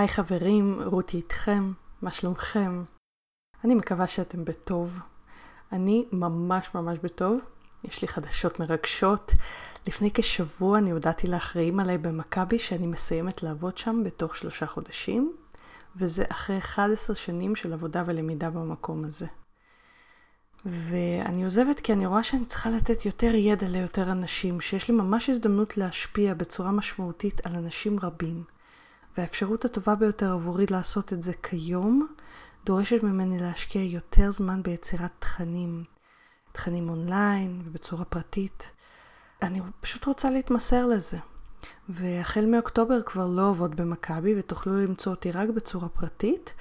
היי 0.00 0.08
חברים, 0.08 0.82
רותי 0.84 1.16
איתכם, 1.16 1.72
מה 2.02 2.10
שלומכם? 2.10 2.84
אני 3.64 3.74
מקווה 3.74 4.06
שאתם 4.06 4.44
בטוב. 4.44 4.98
אני 5.72 6.06
ממש 6.12 6.74
ממש 6.74 6.98
בטוב. 7.02 7.40
יש 7.84 8.02
לי 8.02 8.08
חדשות 8.08 8.60
מרגשות. 8.60 9.32
לפני 9.86 10.10
כשבוע 10.14 10.78
אני 10.78 10.90
הודעתי 10.90 11.26
לאחראים 11.26 11.80
עליי 11.80 11.98
במכבי 11.98 12.58
שאני 12.58 12.86
מסיימת 12.86 13.42
לעבוד 13.42 13.78
שם 13.78 13.96
בתוך 14.04 14.36
שלושה 14.36 14.66
חודשים, 14.66 15.36
וזה 15.96 16.24
אחרי 16.28 16.58
11 16.58 17.16
שנים 17.16 17.56
של 17.56 17.72
עבודה 17.72 18.04
ולמידה 18.06 18.50
במקום 18.50 19.04
הזה. 19.04 19.26
ואני 20.64 21.44
עוזבת 21.44 21.80
כי 21.80 21.92
אני 21.92 22.06
רואה 22.06 22.22
שאני 22.22 22.44
צריכה 22.44 22.70
לתת 22.70 23.06
יותר 23.06 23.34
ידע 23.34 23.68
ליותר 23.68 24.12
אנשים, 24.12 24.60
שיש 24.60 24.88
לי 24.88 24.94
ממש 24.94 25.30
הזדמנות 25.30 25.76
להשפיע 25.76 26.34
בצורה 26.34 26.70
משמעותית 26.70 27.46
על 27.46 27.54
אנשים 27.54 27.98
רבים. 28.00 28.59
והאפשרות 29.16 29.64
הטובה 29.64 29.94
ביותר 29.94 30.32
עבורי 30.32 30.66
לעשות 30.70 31.12
את 31.12 31.22
זה 31.22 31.32
כיום, 31.42 32.06
דורשת 32.64 33.02
ממני 33.02 33.38
להשקיע 33.38 33.82
יותר 33.82 34.30
זמן 34.30 34.62
ביצירת 34.62 35.10
תכנים, 35.18 35.84
תכנים 36.52 36.88
אונליין 36.88 37.62
ובצורה 37.64 38.04
פרטית. 38.04 38.70
אני 39.42 39.60
פשוט 39.80 40.04
רוצה 40.04 40.30
להתמסר 40.30 40.86
לזה. 40.86 41.18
והחל 41.88 42.46
מאוקטובר 42.46 43.02
כבר 43.02 43.26
לא 43.26 43.42
עובד 43.42 43.74
במכבי 43.74 44.38
ותוכלו 44.38 44.76
למצוא 44.82 45.12
אותי 45.12 45.32
רק 45.32 45.48
בצורה 45.48 45.88
פרטית, 45.88 46.54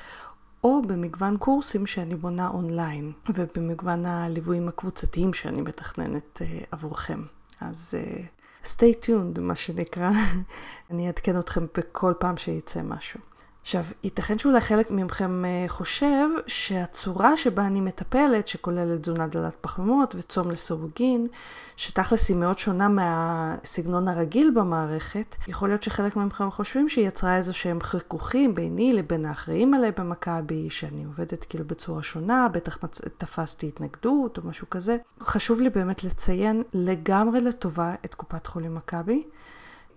או 0.64 0.82
במגוון 0.82 1.38
קורסים 1.38 1.88
שאני 1.88 2.16
בונה 2.16 2.48
אונליין, 2.48 3.12
ובמגוון 3.30 4.06
הליוויים 4.06 4.68
הקבוצתיים 4.68 5.34
שאני 5.34 5.62
מתכננת 5.62 6.42
uh, 6.42 6.66
עבורכם. 6.72 7.24
אז 7.62 7.98
uh, 7.98 8.39
stay 8.66 9.06
tuned, 9.06 9.40
מה 9.40 9.56
שנקרא. 9.56 10.12
אני 10.92 11.08
אעדכן 11.08 11.40
אתכם 11.40 11.66
בכל 11.78 12.14
פעם 12.20 12.38
שיצא 12.38 12.82
משהו. 12.82 13.29
עכשיו, 13.70 13.84
ייתכן 14.04 14.38
שאולי 14.38 14.62
חלק 14.62 14.92
מכם 14.92 15.46
אה, 15.46 15.66
חושב 15.68 16.28
שהצורה 16.48 17.38
שבה 17.38 17.66
אני 17.66 17.82
מטפלת, 17.82 18.48
שכוללת 18.48 19.02
תזונה 19.02 19.28
דלת 19.28 19.54
פחמימות 19.62 20.16
וצום 20.18 20.52
לסירוגין, 20.52 21.28
שתכלס 21.76 22.30
היא 22.30 22.38
מאוד 22.38 22.58
שונה 22.60 22.88
מהסגנון 22.88 24.08
הרגיל 24.08 24.52
במערכת, 24.56 25.36
יכול 25.48 25.70
להיות 25.70 25.84
שחלק 25.84 26.16
מכם 26.16 26.52
חושבים 26.52 26.90
שהיא 26.90 27.08
יצרה 27.08 27.38
איזה 27.38 27.54
שהם 27.54 27.82
חיכוכים 27.82 28.56
ביני 28.56 28.94
לבין 28.94 29.26
האחראים 29.26 29.74
עליי 29.74 29.92
במכבי, 29.92 30.70
שאני 30.70 31.04
עובדת 31.04 31.46
כאילו 31.46 31.66
בצורה 31.66 32.04
שונה, 32.04 32.48
בטח 32.52 32.84
מצ... 32.84 33.02
תפסתי 33.18 33.68
התנגדות 33.68 34.38
או 34.38 34.44
משהו 34.46 34.70
כזה. 34.70 34.98
חשוב 35.20 35.62
לי 35.62 35.70
באמת 35.70 36.04
לציין 36.04 36.64
לגמרי 36.74 37.42
לטובה 37.42 37.96
את 38.06 38.14
קופת 38.14 38.48
חולים 38.48 38.76
מכבי. 38.76 39.24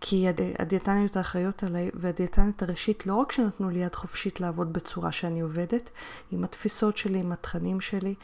כי 0.05 0.27
הדיאטניות 0.59 1.17
האחראיות 1.17 1.63
עליי 1.63 1.91
והדיאטנית 1.95 2.63
הראשית 2.63 3.07
לא 3.07 3.15
רק 3.15 3.33
שנתנו 3.33 3.71
לי 3.71 3.79
יד 3.79 3.95
חופשית 3.95 4.41
לעבוד 4.41 4.73
בצורה 4.73 5.13
שאני 5.13 5.41
עובדת, 5.41 5.91
עם 6.31 6.45
התפיסות 6.45 6.97
שלי, 6.97 7.19
עם 7.19 7.33
התכנים 7.33 7.81
שלי, 7.81 8.15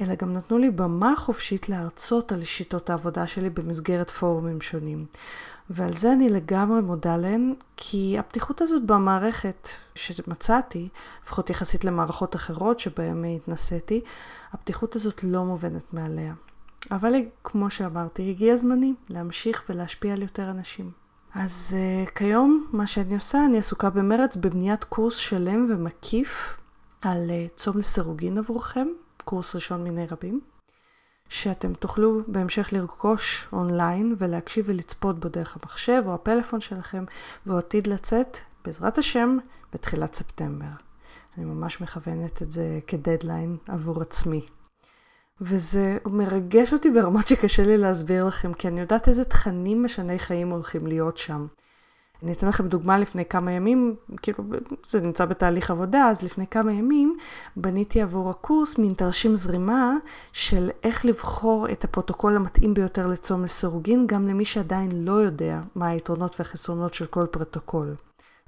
אלא 0.00 0.14
גם 0.14 0.32
נתנו 0.32 0.58
לי 0.58 0.70
במה 0.70 1.14
חופשית 1.16 1.68
להרצות 1.68 2.32
על 2.32 2.44
שיטות 2.44 2.90
העבודה 2.90 3.26
שלי 3.26 3.50
במסגרת 3.50 4.10
פורומים 4.10 4.60
שונים. 4.60 5.06
ועל 5.70 5.96
זה 5.96 6.12
אני 6.12 6.28
לגמרי 6.28 6.80
מודה 6.80 7.16
להן, 7.16 7.54
כי 7.76 8.16
הפתיחות 8.18 8.60
הזאת 8.60 8.86
במערכת 8.86 9.68
שמצאתי, 9.94 10.88
לפחות 11.24 11.50
יחסית 11.50 11.84
למערכות 11.84 12.36
אחרות 12.36 12.80
שבהן 12.80 13.24
התנסיתי, 13.24 14.00
הפתיחות 14.52 14.96
הזאת 14.96 15.24
לא 15.24 15.44
מובנת 15.44 15.94
מעליה. 15.94 16.34
אבל 16.90 17.14
כמו 17.44 17.70
שאמרתי, 17.70 18.30
הגיע 18.30 18.56
זמני 18.56 18.94
להמשיך 19.08 19.64
ולהשפיע 19.68 20.12
על 20.12 20.22
יותר 20.22 20.50
אנשים. 20.50 21.03
אז 21.34 21.76
uh, 21.76 22.10
כיום, 22.10 22.66
מה 22.72 22.86
שאני 22.86 23.14
עושה, 23.14 23.44
אני 23.44 23.58
עסוקה 23.58 23.90
במרץ 23.90 24.36
בבניית 24.36 24.84
קורס 24.84 25.16
שלם 25.16 25.66
ומקיף 25.70 26.60
על 27.02 27.30
uh, 27.30 27.56
צום 27.56 27.78
לסירוגין 27.78 28.38
עבורכם, 28.38 28.88
קורס 29.24 29.54
ראשון 29.54 29.82
מיני 29.82 30.06
רבים, 30.06 30.40
שאתם 31.28 31.74
תוכלו 31.74 32.20
בהמשך 32.26 32.72
לרכוש 32.72 33.48
אונליין 33.52 34.14
ולהקשיב 34.18 34.64
ולצפות 34.68 35.20
בו 35.20 35.28
דרך 35.28 35.56
המחשב 35.62 36.02
או 36.06 36.14
הפלאפון 36.14 36.60
שלכם, 36.60 37.04
והוא 37.46 37.58
עתיד 37.58 37.86
לצאת, 37.86 38.38
בעזרת 38.64 38.98
השם, 38.98 39.36
בתחילת 39.72 40.14
ספטמבר. 40.14 40.66
אני 41.36 41.44
ממש 41.44 41.80
מכוונת 41.80 42.42
את 42.42 42.50
זה 42.50 42.80
כדדליין 42.86 43.56
עבור 43.68 44.02
עצמי. 44.02 44.46
וזה 45.40 45.98
מרגש 46.06 46.72
אותי 46.72 46.90
ברמות 46.90 47.26
שקשה 47.26 47.66
לי 47.66 47.78
להסביר 47.78 48.24
לכם, 48.24 48.54
כי 48.54 48.68
אני 48.68 48.80
יודעת 48.80 49.08
איזה 49.08 49.24
תכנים 49.24 49.82
משני 49.82 50.18
חיים 50.18 50.50
הולכים 50.50 50.86
להיות 50.86 51.16
שם. 51.16 51.46
אני 52.22 52.32
אתן 52.32 52.48
לכם 52.48 52.68
דוגמה 52.68 52.98
לפני 52.98 53.24
כמה 53.24 53.52
ימים, 53.52 53.94
כאילו 54.22 54.44
זה 54.86 55.00
נמצא 55.00 55.24
בתהליך 55.24 55.70
עבודה, 55.70 56.08
אז 56.08 56.22
לפני 56.22 56.46
כמה 56.46 56.72
ימים 56.72 57.16
בניתי 57.56 58.02
עבור 58.02 58.30
הקורס 58.30 58.78
מין 58.78 58.94
תרשים 58.94 59.36
זרימה 59.36 59.96
של 60.32 60.70
איך 60.82 61.04
לבחור 61.04 61.66
את 61.72 61.84
הפרוטוקול 61.84 62.36
המתאים 62.36 62.74
ביותר 62.74 63.06
לצום 63.06 63.44
לסירוגין, 63.44 64.06
גם 64.06 64.28
למי 64.28 64.44
שעדיין 64.44 65.04
לא 65.04 65.12
יודע 65.12 65.60
מה 65.74 65.88
היתרונות 65.88 66.36
והחסרונות 66.38 66.94
של 66.94 67.06
כל 67.06 67.26
פרוטוקול. 67.26 67.94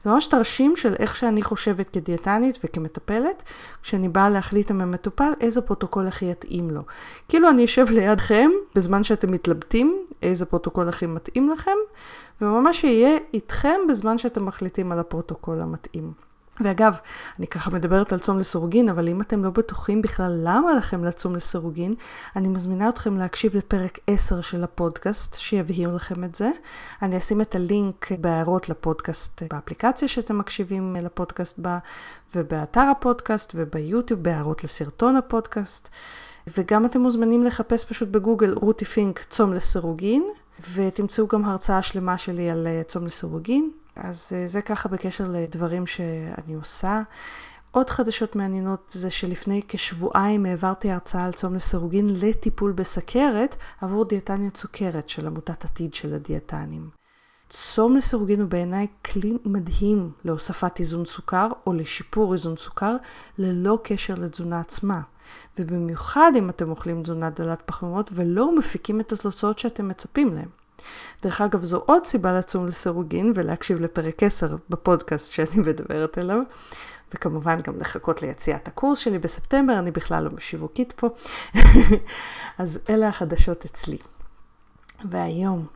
זה 0.00 0.10
ממש 0.10 0.26
תרשים 0.26 0.76
של 0.76 0.94
איך 0.98 1.16
שאני 1.16 1.42
חושבת 1.42 1.90
כדיאטנית 1.90 2.58
וכמטפלת, 2.64 3.42
כשאני 3.82 4.08
באה 4.08 4.30
להחליט 4.30 4.70
עם 4.70 4.80
המטופל 4.80 5.32
איזה 5.40 5.60
פרוטוקול 5.60 6.06
הכי 6.06 6.30
יתאים 6.30 6.70
לו. 6.70 6.80
כאילו 7.28 7.50
אני 7.50 7.64
אשב 7.64 7.86
לידכם 7.90 8.50
בזמן 8.74 9.04
שאתם 9.04 9.32
מתלבטים 9.32 10.06
איזה 10.22 10.46
פרוטוקול 10.46 10.88
הכי 10.88 11.06
מתאים 11.06 11.50
לכם, 11.50 11.76
וממש 12.40 12.84
אהיה 12.84 13.18
איתכם 13.34 13.80
בזמן 13.88 14.18
שאתם 14.18 14.46
מחליטים 14.46 14.92
על 14.92 14.98
הפרוטוקול 14.98 15.60
המתאים. 15.60 16.25
ואגב, 16.60 16.96
אני 17.38 17.46
ככה 17.46 17.70
מדברת 17.70 18.12
על 18.12 18.18
צום 18.18 18.38
לסירוגין, 18.38 18.88
אבל 18.88 19.08
אם 19.08 19.20
אתם 19.20 19.44
לא 19.44 19.50
בטוחים 19.50 20.02
בכלל 20.02 20.40
למה 20.44 20.74
לכם 20.74 21.04
לצום 21.04 21.36
לסירוגין, 21.36 21.94
אני 22.36 22.48
מזמינה 22.48 22.88
אתכם 22.88 23.16
להקשיב 23.16 23.56
לפרק 23.56 23.98
10 24.06 24.40
של 24.40 24.64
הפודקאסט, 24.64 25.34
שיבהיר 25.38 25.94
לכם 25.94 26.24
את 26.24 26.34
זה. 26.34 26.50
אני 27.02 27.16
אשים 27.16 27.40
את 27.40 27.54
הלינק 27.54 28.12
בהערות 28.20 28.68
לפודקאסט 28.68 29.42
באפליקציה 29.50 30.08
שאתם 30.08 30.38
מקשיבים 30.38 30.96
לפודקאסט 30.96 31.58
בה, 31.58 31.78
ובאתר 32.36 32.80
הפודקאסט, 32.80 33.52
וביוטיוב 33.54 34.22
בהערות 34.22 34.64
לסרטון 34.64 35.16
הפודקאסט. 35.16 35.88
וגם 36.56 36.86
אתם 36.86 37.00
מוזמנים 37.00 37.44
לחפש 37.44 37.84
פשוט 37.84 38.08
בגוגל 38.08 38.54
רותי 38.54 38.84
פינק 38.84 39.24
צום 39.30 39.52
לסירוגין, 39.52 40.24
ותמצאו 40.74 41.26
גם 41.26 41.44
הרצאה 41.44 41.82
שלמה 41.82 42.18
שלי 42.18 42.50
על 42.50 42.66
אה, 42.66 42.82
צום 42.86 43.06
לסירוגין. 43.06 43.70
אז 43.96 44.32
אה, 44.36 44.46
זה 44.46 44.62
ככה 44.62 44.88
בקשר 44.88 45.24
לדברים 45.28 45.86
שאני 45.86 46.54
עושה. 46.54 47.02
עוד 47.70 47.90
חדשות 47.90 48.36
מעניינות 48.36 48.90
זה 48.90 49.10
שלפני 49.10 49.62
כשבועיים 49.68 50.46
העברתי 50.46 50.90
הרצאה 50.90 51.24
על 51.24 51.32
צום 51.32 51.54
לסירוגין 51.54 52.10
לטיפול 52.20 52.72
בסכרת 52.72 53.56
עבור 53.80 54.04
דיאטניה 54.04 54.50
סוכרת 54.54 55.08
של 55.08 55.26
עמותת 55.26 55.64
עתיד 55.64 55.94
של 55.94 56.14
הדיאטנים. 56.14 56.90
צום 57.48 57.96
לסירוגין 57.96 58.40
הוא 58.40 58.48
בעיניי 58.48 58.86
כלי 59.04 59.32
מדהים 59.44 60.10
להוספת 60.24 60.80
איזון 60.80 61.04
סוכר 61.04 61.48
או 61.66 61.72
לשיפור 61.72 62.32
איזון 62.32 62.56
סוכר 62.56 62.96
ללא 63.38 63.78
קשר 63.82 64.14
לתזונה 64.14 64.60
עצמה. 64.60 65.00
ובמיוחד 65.58 66.32
אם 66.38 66.50
אתם 66.50 66.70
אוכלים 66.70 67.02
תזונה 67.02 67.30
דלת 67.30 67.62
פחמימות 67.66 68.10
ולא 68.14 68.56
מפיקים 68.56 69.00
את 69.00 69.12
התוצאות 69.12 69.58
שאתם 69.58 69.88
מצפים 69.88 70.34
להם. 70.34 70.65
דרך 71.22 71.40
אגב, 71.40 71.64
זו 71.64 71.82
עוד 71.86 72.06
סיבה 72.06 72.38
לצום 72.38 72.66
לסירוגין 72.66 73.32
ולהקשיב 73.34 73.80
לפרק 73.80 74.22
10 74.22 74.56
בפודקאסט 74.70 75.32
שאני 75.32 75.56
מדברת 75.56 76.18
אליו. 76.18 76.38
וכמובן 77.14 77.60
גם 77.60 77.80
לחכות 77.80 78.22
ליציאת 78.22 78.68
הקורס 78.68 78.98
שלי 78.98 79.18
בספטמבר, 79.18 79.78
אני 79.78 79.90
בכלל 79.90 80.24
לא 80.24 80.30
משיווקית 80.30 80.92
פה. 80.96 81.08
אז 82.58 82.80
אלה 82.90 83.08
החדשות 83.08 83.64
אצלי. 83.64 83.98
והיום, 85.10 85.66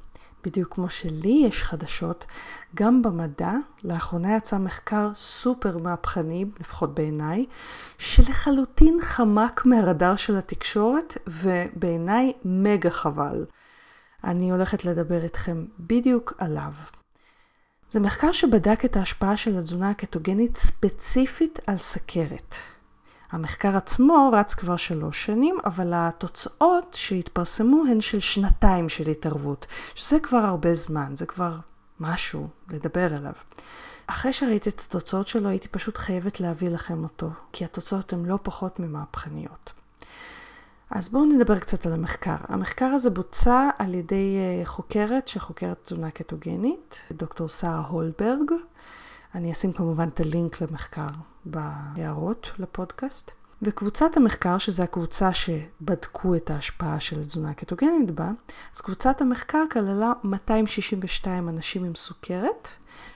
בדיוק 0.44 0.74
כמו 0.74 0.88
שלי 0.88 1.44
יש 1.46 1.62
חדשות, 1.62 2.26
גם 2.74 3.02
במדע, 3.02 3.52
לאחרונה 3.84 4.36
יצא 4.36 4.58
מחקר 4.58 5.10
סופר 5.14 5.78
מהפכני, 5.78 6.44
לפחות 6.60 6.94
בעיניי, 6.94 7.46
שלחלוטין 7.98 8.98
חמק 9.02 9.66
מהרדאר 9.66 10.16
של 10.16 10.36
התקשורת, 10.36 11.16
ובעיניי 11.26 12.32
מגה 12.44 12.90
חבל. 12.90 13.44
אני 14.24 14.50
הולכת 14.50 14.84
לדבר 14.84 15.24
איתכם 15.24 15.64
בדיוק 15.78 16.32
עליו. 16.38 16.72
זה 17.90 18.00
מחקר 18.00 18.32
שבדק 18.32 18.84
את 18.84 18.96
ההשפעה 18.96 19.36
של 19.36 19.58
התזונה 19.58 19.90
הקטוגנית 19.90 20.56
ספציפית 20.56 21.58
על 21.66 21.78
סכרת. 21.78 22.54
המחקר 23.30 23.76
עצמו 23.76 24.30
רץ 24.32 24.54
כבר 24.54 24.76
שלוש 24.76 25.26
שנים, 25.26 25.58
אבל 25.64 25.92
התוצאות 25.94 26.94
שהתפרסמו 26.94 27.82
הן 27.90 28.00
של 28.00 28.20
שנתיים 28.20 28.88
של 28.88 29.08
התערבות, 29.08 29.66
שזה 29.94 30.20
כבר 30.20 30.38
הרבה 30.38 30.74
זמן, 30.74 31.12
זה 31.16 31.26
כבר 31.26 31.56
משהו 32.00 32.48
לדבר 32.68 33.14
עליו. 33.14 33.32
אחרי 34.06 34.32
שראיתי 34.32 34.70
את 34.70 34.82
התוצאות 34.86 35.28
שלו, 35.28 35.48
הייתי 35.48 35.68
פשוט 35.68 35.96
חייבת 35.96 36.40
להביא 36.40 36.68
לכם 36.68 37.02
אותו, 37.02 37.30
כי 37.52 37.64
התוצאות 37.64 38.12
הן 38.12 38.26
לא 38.26 38.38
פחות 38.42 38.80
ממהפכניות. 38.80 39.72
אז 40.90 41.08
בואו 41.08 41.24
נדבר 41.24 41.58
קצת 41.58 41.86
על 41.86 41.92
המחקר. 41.92 42.36
המחקר 42.48 42.84
הזה 42.84 43.10
בוצע 43.10 43.68
על 43.78 43.94
ידי 43.94 44.36
אה, 44.38 44.64
חוקרת 44.64 45.28
שחוקרת 45.28 45.82
תזונה 45.82 46.10
קטוגנית, 46.10 46.98
דוקטור 47.12 47.48
שרה 47.48 47.86
הולברג. 47.88 48.52
אני 49.34 49.52
אשים 49.52 49.72
כמובן 49.72 50.08
את 50.08 50.20
הלינק 50.20 50.60
למחקר 50.60 51.06
בהערות 51.44 52.50
לפודקאסט. 52.58 53.30
וקבוצת 53.62 54.16
המחקר, 54.16 54.58
שזו 54.58 54.82
הקבוצה 54.82 55.32
שבדקו 55.32 56.34
את 56.34 56.50
ההשפעה 56.50 57.00
של 57.00 57.20
התזונה 57.20 57.50
הקטוגנית 57.50 58.10
בה, 58.10 58.30
אז 58.74 58.80
קבוצת 58.80 59.20
המחקר 59.20 59.64
כללה 59.70 60.12
262 60.24 61.48
אנשים 61.48 61.84
עם 61.84 61.94
סוכרת, 61.94 62.68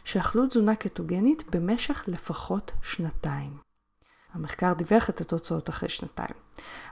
שאכלו 0.04 0.46
תזונה 0.46 0.76
קטוגנית 0.76 1.42
במשך 1.50 2.04
לפחות 2.06 2.72
שנתיים. 2.82 3.63
המחקר 4.34 4.72
דיווח 4.72 5.10
את 5.10 5.20
התוצאות 5.20 5.68
אחרי 5.68 5.88
שנתיים. 5.88 6.34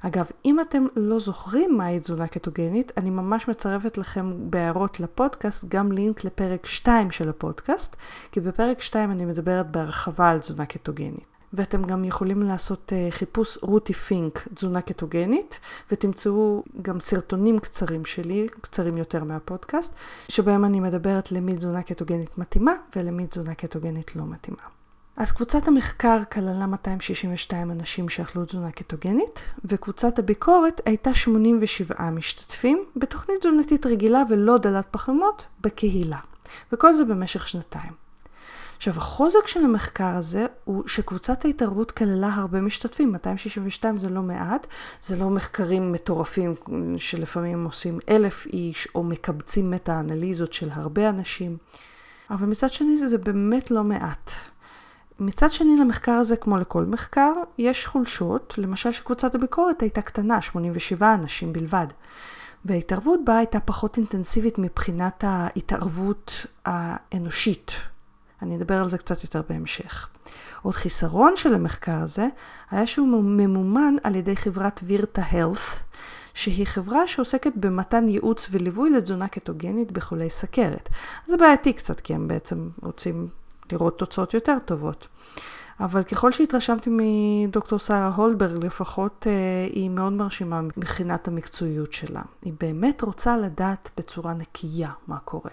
אגב, 0.02 0.30
אם 0.44 0.60
אתם 0.60 0.86
לא 0.96 1.18
זוכרים 1.18 1.76
מהי 1.76 2.00
תזונה 2.00 2.28
קטוגנית, 2.28 2.92
אני 2.96 3.10
ממש 3.10 3.48
מצרפת 3.48 3.98
לכם 3.98 4.50
בהערות 4.50 5.00
לפודקאסט 5.00 5.64
גם 5.68 5.92
לינק 5.92 6.24
לפרק 6.24 6.66
2 6.66 7.10
של 7.10 7.28
הפודקאסט, 7.28 7.96
כי 8.32 8.40
בפרק 8.40 8.80
2 8.80 9.10
אני 9.10 9.24
מדברת 9.24 9.70
בהרחבה 9.70 10.30
על 10.30 10.38
תזונה 10.38 10.66
קטוגנית. 10.66 11.32
ואתם 11.52 11.82
גם 11.82 12.04
יכולים 12.04 12.42
לעשות 12.42 12.92
uh, 12.92 13.12
חיפוש 13.12 13.58
רותי 13.62 13.92
פינק, 13.92 14.48
תזונה 14.54 14.82
קטוגנית, 14.82 15.58
ותמצאו 15.90 16.62
גם 16.82 17.00
סרטונים 17.00 17.58
קצרים 17.58 18.04
שלי, 18.04 18.46
קצרים 18.60 18.96
יותר 18.98 19.24
מהפודקאסט, 19.24 19.94
שבהם 20.28 20.64
אני 20.64 20.80
מדברת 20.80 21.32
למי 21.32 21.56
תזונה 21.56 21.82
קטוגנית 21.82 22.38
מתאימה 22.38 22.72
ולמי 22.96 23.26
תזונה 23.26 23.54
קטוגנית 23.54 24.16
לא 24.16 24.26
מתאימה. 24.26 24.81
אז 25.22 25.32
קבוצת 25.32 25.68
המחקר 25.68 26.18
כללה 26.32 26.66
262 26.66 27.70
אנשים 27.70 28.08
שאכלו 28.08 28.44
תזונה 28.44 28.70
קטוגנית, 28.70 29.40
וקבוצת 29.64 30.18
הביקורת 30.18 30.80
הייתה 30.86 31.14
87 31.14 32.10
משתתפים 32.10 32.84
בתוכנית 32.96 33.38
תזונתית 33.38 33.86
רגילה 33.86 34.22
ולא 34.30 34.58
דלת 34.58 34.86
פחמות 34.90 35.46
בקהילה. 35.60 36.18
וכל 36.72 36.92
זה 36.92 37.04
במשך 37.04 37.48
שנתיים. 37.48 37.92
עכשיו, 38.76 38.94
החוזק 38.96 39.46
של 39.46 39.64
המחקר 39.64 40.14
הזה 40.14 40.46
הוא 40.64 40.88
שקבוצת 40.88 41.44
ההתערבות 41.44 41.90
כללה 41.90 42.28
הרבה 42.34 42.60
משתתפים, 42.60 43.12
262 43.12 43.96
זה 43.96 44.08
לא 44.08 44.22
מעט, 44.22 44.66
זה 45.00 45.16
לא 45.16 45.30
מחקרים 45.30 45.92
מטורפים 45.92 46.54
שלפעמים 46.96 47.64
עושים 47.64 47.98
אלף 48.08 48.46
איש, 48.46 48.88
או 48.94 49.02
מקבצים 49.02 49.70
מטה-אנליזות 49.70 50.52
של 50.52 50.68
הרבה 50.72 51.08
אנשים, 51.08 51.56
אבל 52.30 52.46
מצד 52.46 52.70
שני 52.70 52.96
זה, 52.96 53.06
זה 53.06 53.18
באמת 53.18 53.70
לא 53.70 53.84
מעט. 53.84 54.32
מצד 55.22 55.50
שני 55.50 55.76
למחקר 55.76 56.12
הזה, 56.12 56.36
כמו 56.36 56.56
לכל 56.56 56.84
מחקר, 56.84 57.32
יש 57.58 57.86
חולשות, 57.86 58.54
למשל 58.58 58.92
שקבוצת 58.92 59.34
הביקורת 59.34 59.82
הייתה 59.82 60.02
קטנה, 60.02 60.42
87 60.42 61.14
אנשים 61.14 61.52
בלבד. 61.52 61.86
וההתערבות 62.64 63.20
בה 63.24 63.38
הייתה 63.38 63.60
פחות 63.60 63.96
אינטנסיבית 63.96 64.58
מבחינת 64.58 65.24
ההתערבות 65.26 66.46
האנושית. 66.64 67.72
אני 68.42 68.56
אדבר 68.56 68.80
על 68.80 68.88
זה 68.88 68.98
קצת 68.98 69.22
יותר 69.22 69.42
בהמשך. 69.48 70.08
עוד 70.62 70.74
חיסרון 70.74 71.36
של 71.36 71.54
המחקר 71.54 71.96
הזה 71.96 72.26
היה 72.70 72.86
שהוא 72.86 73.22
ממומן 73.22 73.94
על 74.02 74.14
ידי 74.14 74.36
חברת 74.36 74.80
וירטה 74.84 75.22
הלף, 75.30 75.82
שהיא 76.34 76.66
חברה 76.66 77.06
שעוסקת 77.06 77.52
במתן 77.56 78.08
ייעוץ 78.08 78.48
וליווי 78.50 78.90
לתזונה 78.90 79.28
קטוגנית 79.28 79.92
בחולי 79.92 80.30
סכרת. 80.30 80.88
זה 81.26 81.36
בעייתי 81.36 81.72
קצת, 81.72 82.00
כי 82.00 82.14
הם 82.14 82.28
בעצם 82.28 82.68
רוצים 82.82 83.28
לראות 83.72 83.98
תוצאות 83.98 84.34
יותר 84.34 84.56
טובות. 84.64 85.08
אבל 85.80 86.02
ככל 86.02 86.32
שהתרשמתי 86.32 86.90
מדוקטור 86.92 87.78
שרה 87.78 88.12
הולברג, 88.16 88.64
לפחות 88.64 89.26
אה, 89.26 89.32
היא 89.72 89.90
מאוד 89.90 90.12
מרשימה 90.12 90.60
מבחינת 90.60 91.28
המקצועיות 91.28 91.92
שלה. 91.92 92.22
היא 92.42 92.52
באמת 92.60 93.02
רוצה 93.02 93.36
לדעת 93.36 93.90
בצורה 93.96 94.34
נקייה 94.34 94.90
מה 95.06 95.18
קורה. 95.18 95.50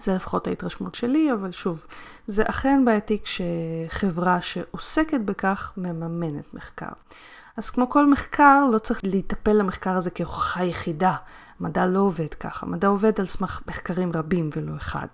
זה 0.00 0.14
לפחות 0.14 0.46
ההתרשמות 0.46 0.94
שלי, 0.94 1.32
אבל 1.32 1.52
שוב, 1.52 1.86
זה 2.26 2.42
אכן 2.46 2.84
בעייתי 2.84 3.18
כשחברה 3.24 4.40
שעוסקת 4.40 5.20
בכך 5.20 5.72
מממנת 5.76 6.54
מחקר. 6.54 6.88
אז 7.56 7.70
כמו 7.70 7.90
כל 7.90 8.10
מחקר, 8.10 8.64
לא 8.72 8.78
צריך 8.78 9.00
להיטפל 9.04 9.52
למחקר 9.52 9.96
הזה 9.96 10.10
כהוכחה 10.10 10.64
יחידה. 10.64 11.16
מדע 11.60 11.86
לא 11.86 11.98
עובד 11.98 12.34
ככה, 12.34 12.66
מדע 12.66 12.88
עובד 12.88 13.20
על 13.20 13.26
סמך 13.26 13.60
מחקרים 13.68 14.12
רבים 14.12 14.50
ולא 14.56 14.76
אחד. 14.76 15.06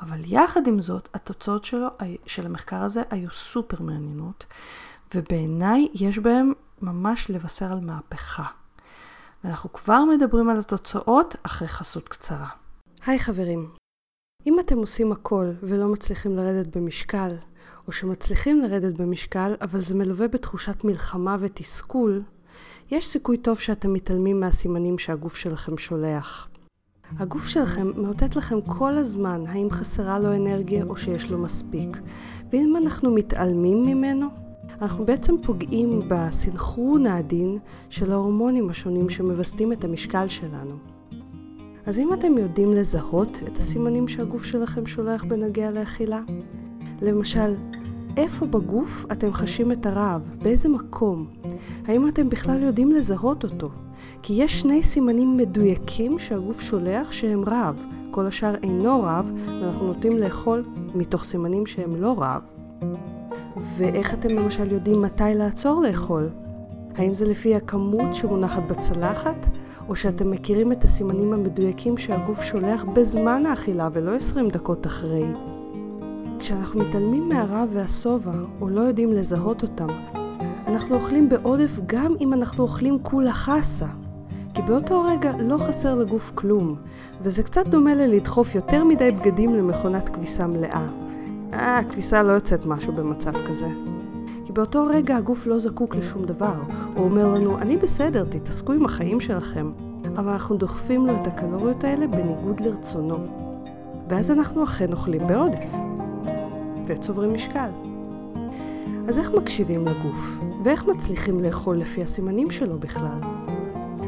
אבל 0.00 0.20
יחד 0.24 0.66
עם 0.66 0.80
זאת, 0.80 1.08
התוצאות 1.14 1.64
שלו, 1.64 1.88
של 2.26 2.46
המחקר 2.46 2.82
הזה 2.82 3.02
היו 3.10 3.30
סופר 3.30 3.82
מעניינות, 3.82 4.44
ובעיניי 5.14 5.88
יש 5.94 6.18
בהם 6.18 6.52
ממש 6.82 7.30
לבשר 7.30 7.72
על 7.72 7.80
מהפכה. 7.80 8.46
ואנחנו 9.44 9.72
כבר 9.72 10.04
מדברים 10.04 10.50
על 10.50 10.58
התוצאות 10.58 11.36
אחרי 11.42 11.68
חסות 11.68 12.08
קצרה. 12.08 12.48
היי 13.06 13.18
חברים, 13.18 13.70
אם 14.46 14.60
אתם 14.60 14.78
עושים 14.78 15.12
הכל 15.12 15.52
ולא 15.62 15.88
מצליחים 15.88 16.36
לרדת 16.36 16.76
במשקל, 16.76 17.36
או 17.86 17.92
שמצליחים 17.92 18.60
לרדת 18.60 19.00
במשקל, 19.00 19.54
אבל 19.60 19.80
זה 19.80 19.94
מלווה 19.94 20.28
בתחושת 20.28 20.84
מלחמה 20.84 21.36
ותסכול, 21.40 22.22
יש 22.90 23.06
סיכוי 23.06 23.36
טוב 23.36 23.58
שאתם 23.58 23.92
מתעלמים 23.92 24.40
מהסימנים 24.40 24.98
שהגוף 24.98 25.36
שלכם 25.36 25.78
שולח. 25.78 26.48
הגוף 27.18 27.46
שלכם 27.46 27.90
מאותת 27.96 28.36
לכם 28.36 28.60
כל 28.60 28.96
הזמן 28.96 29.44
האם 29.46 29.70
חסרה 29.70 30.18
לו 30.18 30.34
אנרגיה 30.34 30.84
או 30.84 30.96
שיש 30.96 31.30
לו 31.30 31.38
מספיק. 31.38 31.98
ואם 32.52 32.76
אנחנו 32.76 33.14
מתעלמים 33.14 33.86
ממנו, 33.86 34.26
אנחנו 34.82 35.04
בעצם 35.04 35.34
פוגעים 35.42 36.02
בסנכרון 36.08 37.06
העדין 37.06 37.58
של 37.90 38.12
ההורמונים 38.12 38.70
השונים 38.70 39.08
שמווסתים 39.08 39.72
את 39.72 39.84
המשקל 39.84 40.28
שלנו. 40.28 40.76
אז 41.86 41.98
אם 41.98 42.14
אתם 42.14 42.38
יודעים 42.38 42.74
לזהות 42.74 43.40
את 43.46 43.58
הסימנים 43.58 44.08
שהגוף 44.08 44.44
שלכם 44.44 44.86
שולח 44.86 45.24
בנוגע 45.24 45.70
לאכילה, 45.70 46.20
למשל, 47.02 47.54
איפה 48.18 48.46
בגוף 48.46 49.04
אתם 49.12 49.32
חשים 49.32 49.72
את 49.72 49.86
הרעב? 49.86 50.34
באיזה 50.42 50.68
מקום? 50.68 51.26
האם 51.86 52.08
אתם 52.08 52.28
בכלל 52.28 52.62
יודעים 52.62 52.92
לזהות 52.92 53.44
אותו? 53.44 53.70
כי 54.22 54.32
יש 54.32 54.60
שני 54.60 54.82
סימנים 54.82 55.36
מדויקים 55.36 56.18
שהגוף 56.18 56.60
שולח 56.60 57.12
שהם 57.12 57.44
רעב. 57.44 57.84
כל 58.10 58.26
השאר 58.26 58.54
אינו 58.62 59.02
רעב, 59.02 59.30
ואנחנו 59.46 59.86
נוטים 59.86 60.16
לאכול 60.16 60.64
מתוך 60.94 61.24
סימנים 61.24 61.66
שהם 61.66 61.96
לא 61.96 62.20
רעב. 62.20 62.42
ואיך 63.76 64.14
אתם 64.14 64.28
למשל 64.28 64.72
יודעים 64.72 65.02
מתי 65.02 65.34
לעצור 65.34 65.82
לאכול? 65.82 66.28
האם 66.96 67.14
זה 67.14 67.24
לפי 67.24 67.54
הכמות 67.54 68.14
שמונחת 68.14 68.62
בצלחת, 68.62 69.46
או 69.88 69.96
שאתם 69.96 70.30
מכירים 70.30 70.72
את 70.72 70.84
הסימנים 70.84 71.32
המדויקים 71.32 71.98
שהגוף 71.98 72.42
שולח 72.42 72.84
בזמן 72.84 73.46
האכילה 73.46 73.88
ולא 73.92 74.14
20 74.14 74.48
דקות 74.48 74.86
אחרי? 74.86 75.24
כשאנחנו 76.38 76.80
מתעלמים 76.80 77.28
מהרעב 77.28 77.68
והשובע, 77.72 78.32
או 78.60 78.68
לא 78.68 78.80
יודעים 78.80 79.12
לזהות 79.12 79.62
אותם, 79.62 79.88
אנחנו 80.66 80.94
אוכלים 80.94 81.28
בעודף 81.28 81.80
גם 81.86 82.14
אם 82.20 82.32
אנחנו 82.32 82.62
אוכלים 82.62 82.98
כולה 83.02 83.32
חסה. 83.32 83.86
כי 84.54 84.62
באותו 84.62 85.02
רגע 85.02 85.32
לא 85.38 85.58
חסר 85.58 85.94
לגוף 85.94 86.32
כלום, 86.34 86.76
וזה 87.22 87.42
קצת 87.42 87.66
דומה 87.66 87.94
ללדחוף 87.94 88.54
יותר 88.54 88.84
מדי 88.84 89.10
בגדים 89.10 89.54
למכונת 89.54 90.08
כביסה 90.08 90.46
מלאה. 90.46 90.86
אה, 91.52 91.78
הכביסה 91.78 92.22
לא 92.22 92.32
יוצאת 92.32 92.66
משהו 92.66 92.92
במצב 92.92 93.32
כזה. 93.48 93.68
כי 94.44 94.52
באותו 94.52 94.86
רגע 94.86 95.16
הגוף 95.16 95.46
לא 95.46 95.58
זקוק 95.58 95.96
לשום 95.96 96.24
דבר. 96.24 96.54
הוא 96.94 97.04
אומר 97.04 97.28
לנו, 97.28 97.58
אני 97.58 97.76
בסדר, 97.76 98.24
תתעסקו 98.24 98.72
עם 98.72 98.84
החיים 98.84 99.20
שלכם. 99.20 99.70
אבל 100.16 100.32
אנחנו 100.32 100.56
דוחפים 100.56 101.06
לו 101.06 101.16
את 101.16 101.26
הקלוריות 101.26 101.84
האלה 101.84 102.06
בניגוד 102.06 102.60
לרצונו. 102.60 103.18
ואז 104.08 104.30
אנחנו 104.30 104.64
אכן 104.64 104.92
אוכלים 104.92 105.26
בעודף. 105.26 105.72
וצוברים 106.88 107.34
משקל. 107.34 107.70
אז 109.08 109.18
איך 109.18 109.30
מקשיבים 109.30 109.86
לגוף? 109.86 110.40
ואיך 110.64 110.86
מצליחים 110.86 111.40
לאכול 111.40 111.76
לפי 111.76 112.02
הסימנים 112.02 112.50
שלו 112.50 112.78
בכלל? 112.78 113.18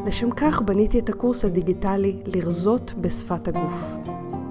לשם 0.06 0.30
כך 0.30 0.62
בניתי 0.62 0.98
את 0.98 1.08
הקורס 1.08 1.44
הדיגיטלי 1.44 2.16
לרזות 2.26 2.94
בשפת 3.00 3.48
הגוף. 3.48 3.94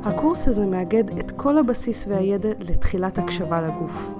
הקורס 0.03 0.47
הזה 0.47 0.65
מאגד 0.65 1.19
את 1.19 1.31
כל 1.31 1.57
הבסיס 1.57 2.07
והידע 2.07 2.49
לתחילת 2.59 3.17
הקשבה 3.17 3.61
לגוף. 3.61 4.13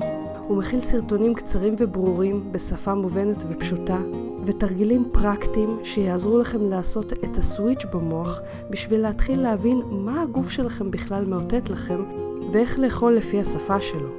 הוא 0.47 0.57
מכיל 0.57 0.81
סרטונים 0.81 1.33
קצרים 1.33 1.75
וברורים 1.79 2.51
בשפה 2.51 2.93
מובנת 2.93 3.43
ופשוטה, 3.49 3.97
ותרגילים 4.45 5.09
פרקטיים 5.11 5.79
שיעזרו 5.83 6.37
לכם 6.37 6.69
לעשות 6.69 7.13
את 7.13 7.37
הסוויץ' 7.37 7.85
במוח 7.93 8.39
בשביל 8.69 9.01
להתחיל 9.01 9.41
להבין 9.41 9.81
מה 9.91 10.21
הגוף 10.21 10.49
שלכם 10.49 10.91
בכלל 10.91 11.25
מאותת 11.25 11.69
לכם 11.69 12.03
ואיך 12.51 12.79
לאכול 12.79 13.13
לפי 13.13 13.39
השפה 13.39 13.81
שלו. 13.81 14.09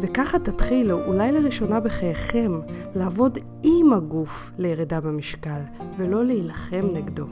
וככה 0.00 0.38
תתחילו, 0.38 1.04
אולי 1.04 1.32
לראשונה 1.32 1.80
בחייכם, 1.80 2.60
לעבוד 2.94 3.38
עם 3.62 3.92
הגוף 3.92 4.50
לירידה 4.58 5.00
במשקל, 5.00 5.60
ולא 5.96 6.24
להילחם 6.24 6.86
נגדו. 6.92 7.26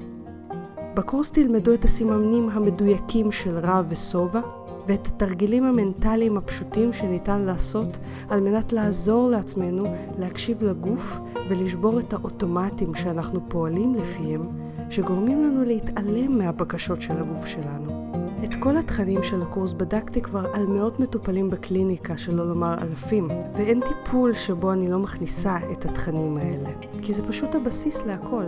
בקורס 0.94 1.30
תלמדו 1.30 1.74
את 1.74 1.84
הסימנים 1.84 2.48
המדויקים 2.50 3.32
של 3.32 3.58
רע 3.58 3.82
ושובע, 3.88 4.40
ואת 4.86 5.06
התרגילים 5.06 5.64
המנטליים 5.64 6.36
הפשוטים 6.36 6.92
שניתן 6.92 7.40
לעשות 7.40 7.98
על 8.28 8.40
מנת 8.40 8.72
לעזור 8.72 9.28
לעצמנו 9.28 9.84
להקשיב 10.18 10.64
לגוף 10.64 11.18
ולשבור 11.48 12.00
את 12.00 12.12
האוטומטים 12.12 12.94
שאנחנו 12.94 13.40
פועלים 13.48 13.94
לפיהם, 13.94 14.42
שגורמים 14.90 15.44
לנו 15.44 15.64
להתעלם 15.64 16.38
מהבקשות 16.38 17.00
של 17.00 17.18
הגוף 17.18 17.46
שלנו. 17.46 17.95
את 18.44 18.54
כל 18.60 18.76
התכנים 18.76 19.22
של 19.22 19.42
הקורס 19.42 19.72
בדקתי 19.72 20.20
כבר 20.20 20.46
על 20.54 20.66
מאות 20.66 21.00
מטופלים 21.00 21.50
בקליניקה, 21.50 22.16
שלא 22.16 22.48
לומר 22.48 22.74
אלפים, 22.82 23.28
ואין 23.54 23.80
טיפול 23.80 24.34
שבו 24.34 24.72
אני 24.72 24.90
לא 24.90 24.98
מכניסה 24.98 25.56
את 25.72 25.84
התכנים 25.84 26.36
האלה, 26.36 26.70
כי 27.02 27.12
זה 27.12 27.22
פשוט 27.28 27.54
הבסיס 27.54 28.02
להכל. 28.06 28.44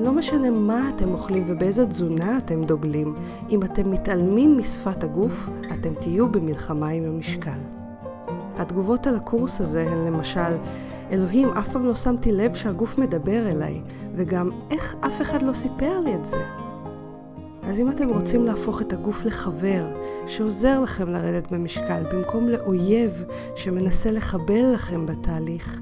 לא 0.00 0.12
משנה 0.12 0.50
מה 0.50 0.90
אתם 0.96 1.12
אוכלים 1.12 1.44
ובאיזה 1.46 1.86
תזונה 1.86 2.38
אתם 2.38 2.64
דוגלים, 2.64 3.14
אם 3.50 3.62
אתם 3.62 3.90
מתעלמים 3.90 4.58
משפת 4.58 5.04
הגוף, 5.04 5.48
אתם 5.72 5.94
תהיו 5.94 6.28
במלחמה 6.28 6.88
עם 6.88 7.04
המשקל. 7.04 7.58
התגובות 8.56 9.06
על 9.06 9.16
הקורס 9.16 9.60
הזה 9.60 9.82
הן 9.90 10.06
למשל, 10.06 10.56
אלוהים, 11.10 11.48
אף 11.48 11.68
פעם 11.68 11.84
לא 11.84 11.94
שמתי 11.94 12.32
לב 12.32 12.54
שהגוף 12.54 12.98
מדבר 12.98 13.50
אליי, 13.50 13.80
וגם 14.14 14.48
איך 14.70 14.94
אף 15.06 15.22
אחד 15.22 15.42
לא 15.42 15.52
סיפר 15.52 16.00
לי 16.00 16.14
את 16.14 16.26
זה. 16.26 16.69
אז 17.70 17.80
אם 17.80 17.90
אתם 17.90 18.08
רוצים 18.08 18.44
להפוך 18.44 18.82
את 18.82 18.92
הגוף 18.92 19.24
לחבר 19.24 19.86
שעוזר 20.26 20.80
לכם 20.80 21.08
לרדת 21.08 21.52
במשקל 21.52 22.02
במקום 22.12 22.48
לאויב 22.48 23.24
שמנסה 23.54 24.10
לחבל 24.10 24.72
לכם 24.74 25.06
בתהליך, 25.06 25.80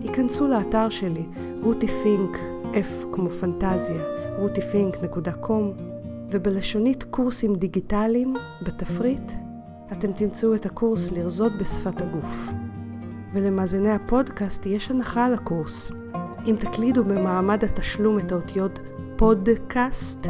היכנסו 0.00 0.46
לאתר 0.46 0.88
שלי, 0.88 1.26
רותי 1.62 1.86
פינק, 1.88 2.38
F 2.72 3.06
כמו 3.12 3.30
פנטזיה, 3.30 4.04
rutifink.com, 4.38 5.82
ובלשונית 6.30 7.02
קורסים 7.02 7.56
דיגיטליים, 7.56 8.34
בתפריט, 8.62 9.32
אתם 9.92 10.12
תמצאו 10.12 10.54
את 10.54 10.66
הקורס 10.66 11.10
לרזות 11.10 11.52
בשפת 11.58 12.00
הגוף. 12.00 12.48
ולמאזיני 13.32 13.90
הפודקאסט 13.90 14.66
יש 14.66 14.90
הנחה 14.90 15.26
על 15.26 15.34
הקורס. 15.34 15.92
אם 16.46 16.54
תקלידו 16.60 17.04
במעמד 17.04 17.64
התשלום 17.64 18.18
את 18.18 18.32
האותיות 18.32 18.78
פודקאסט 19.18 20.26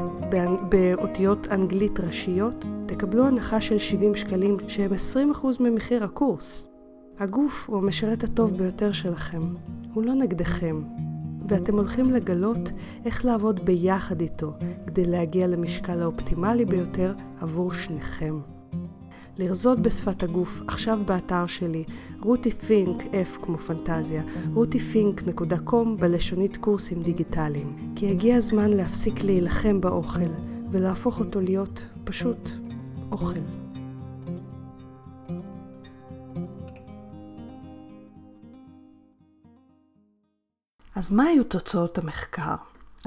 באותיות 0.69 1.49
אנגלית 1.51 2.01
ראשיות, 2.01 2.65
תקבלו 2.87 3.27
הנחה 3.27 3.61
של 3.61 3.79
70 3.79 4.15
שקלים 4.15 4.57
שהם 4.69 4.91
20% 5.35 5.47
ממחיר 5.61 6.05
הקורס. 6.05 6.67
הגוף 7.19 7.69
הוא 7.69 7.79
המשרת 7.79 8.25
הטוב 8.25 8.57
ביותר 8.57 8.93
שלכם, 8.93 9.43
הוא 9.95 10.05
לא 10.05 10.15
נגדכם, 10.15 10.83
ואתם 11.49 11.77
הולכים 11.77 12.11
לגלות 12.11 12.73
איך 13.05 13.25
לעבוד 13.25 13.65
ביחד 13.65 14.21
איתו 14.21 14.53
כדי 14.87 15.05
להגיע 15.05 15.47
למשקל 15.47 16.03
האופטימלי 16.03 16.65
ביותר 16.65 17.15
עבור 17.41 17.73
שניכם. 17.73 18.56
לרזות 19.39 19.79
בשפת 19.79 20.23
הגוף, 20.23 20.61
עכשיו 20.69 20.99
באתר 21.05 21.47
שלי, 21.47 21.85
רותי 22.21 22.51
פינק, 22.51 23.03
F 23.03 23.43
כמו 23.43 23.59
פנטזיה, 23.59 24.23
rutifink.com 24.55 25.87
בלשונית 25.99 26.57
קורסים 26.57 27.03
דיגיטליים. 27.03 27.93
כי 27.97 28.11
הגיע 28.11 28.37
הזמן 28.37 28.71
להפסיק 28.71 29.23
להילחם 29.23 29.81
באוכל, 29.81 30.31
ולהפוך 30.71 31.21
אותו 31.21 31.41
להיות 31.41 31.85
פשוט 32.05 32.49
אוכל. 33.13 33.41
אז 40.95 41.13
מה 41.13 41.25
היו 41.25 41.45
תוצאות 41.45 41.99
המחקר? 41.99 42.55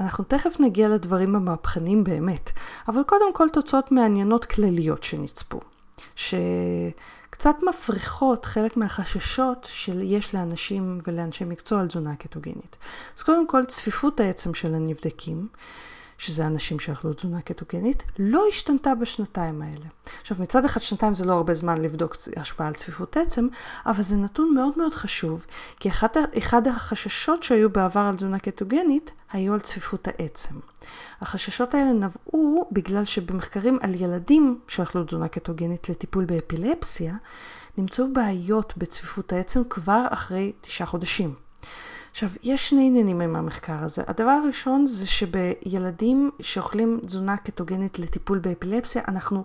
אנחנו 0.00 0.24
תכף 0.24 0.60
נגיע 0.60 0.88
לדברים 0.88 1.36
המהפכניים 1.36 2.04
באמת, 2.04 2.50
אבל 2.88 3.02
קודם 3.02 3.34
כל 3.34 3.48
תוצאות 3.52 3.92
מעניינות 3.92 4.44
כלליות 4.44 5.02
שנצפו, 5.02 5.60
שקצת 6.20 7.56
מפריחות 7.68 8.46
חלק 8.46 8.76
מהחששות 8.76 9.68
שיש 9.70 10.34
לאנשים 10.34 10.98
ולאנשי 11.06 11.44
מקצוע 11.44 11.80
על 11.80 11.86
תזונה 11.86 12.16
קטוגנית. 12.16 12.76
אז 13.16 13.22
קודם 13.22 13.46
כל 13.46 13.64
צפיפות 13.64 14.20
העצם 14.20 14.54
של 14.54 14.74
הנבדקים, 14.74 15.48
שזה 16.20 16.46
אנשים 16.46 16.78
שאכלו 16.80 17.12
תזונה 17.12 17.40
קטוגנית, 17.40 18.02
לא 18.18 18.44
השתנתה 18.48 18.94
בשנתיים 18.94 19.62
האלה. 19.62 19.86
עכשיו, 20.20 20.36
מצד 20.40 20.64
אחד 20.64 20.80
שנתיים 20.80 21.14
זה 21.14 21.24
לא 21.24 21.32
הרבה 21.32 21.54
זמן 21.54 21.78
לבדוק 21.78 22.16
השפעה 22.36 22.68
על 22.68 22.74
צפיפות 22.74 23.16
עצם, 23.16 23.48
אבל 23.86 24.02
זה 24.02 24.16
נתון 24.16 24.54
מאוד 24.54 24.72
מאוד 24.76 24.94
חשוב, 24.94 25.46
כי 25.80 25.88
אחד, 25.88 26.08
אחד 26.38 26.68
החששות 26.68 27.42
שהיו 27.42 27.70
בעבר 27.70 28.00
על 28.00 28.14
תזונה 28.14 28.38
קטוגנית, 28.38 29.10
היו 29.32 29.54
על 29.54 29.60
צפיפות 29.60 30.08
העצם. 30.08 30.54
החששות 31.20 31.74
האלה 31.74 31.92
נבעו 31.92 32.68
בגלל 32.72 33.04
שבמחקרים 33.04 33.78
על 33.82 33.94
ילדים 33.94 34.60
שאכלו 34.68 35.04
תזונה 35.04 35.28
קטוגנית 35.28 35.88
לטיפול 35.88 36.24
באפילפסיה, 36.24 37.14
נמצאו 37.78 38.12
בעיות 38.12 38.72
בצפיפות 38.76 39.32
העצם 39.32 39.62
כבר 39.70 40.04
אחרי 40.10 40.52
תשעה 40.60 40.86
חודשים. 40.86 41.34
עכשיו, 42.10 42.30
יש 42.42 42.68
שני 42.68 42.86
עניינים 42.86 43.20
עם 43.20 43.36
המחקר 43.36 43.84
הזה. 43.84 44.02
הדבר 44.06 44.30
הראשון 44.30 44.86
זה 44.86 45.06
שבילדים 45.06 46.30
שאוכלים 46.40 47.00
תזונה 47.06 47.36
קטוגנית 47.36 47.98
לטיפול 47.98 48.38
באפילפסיה, 48.38 49.02
אנחנו 49.08 49.44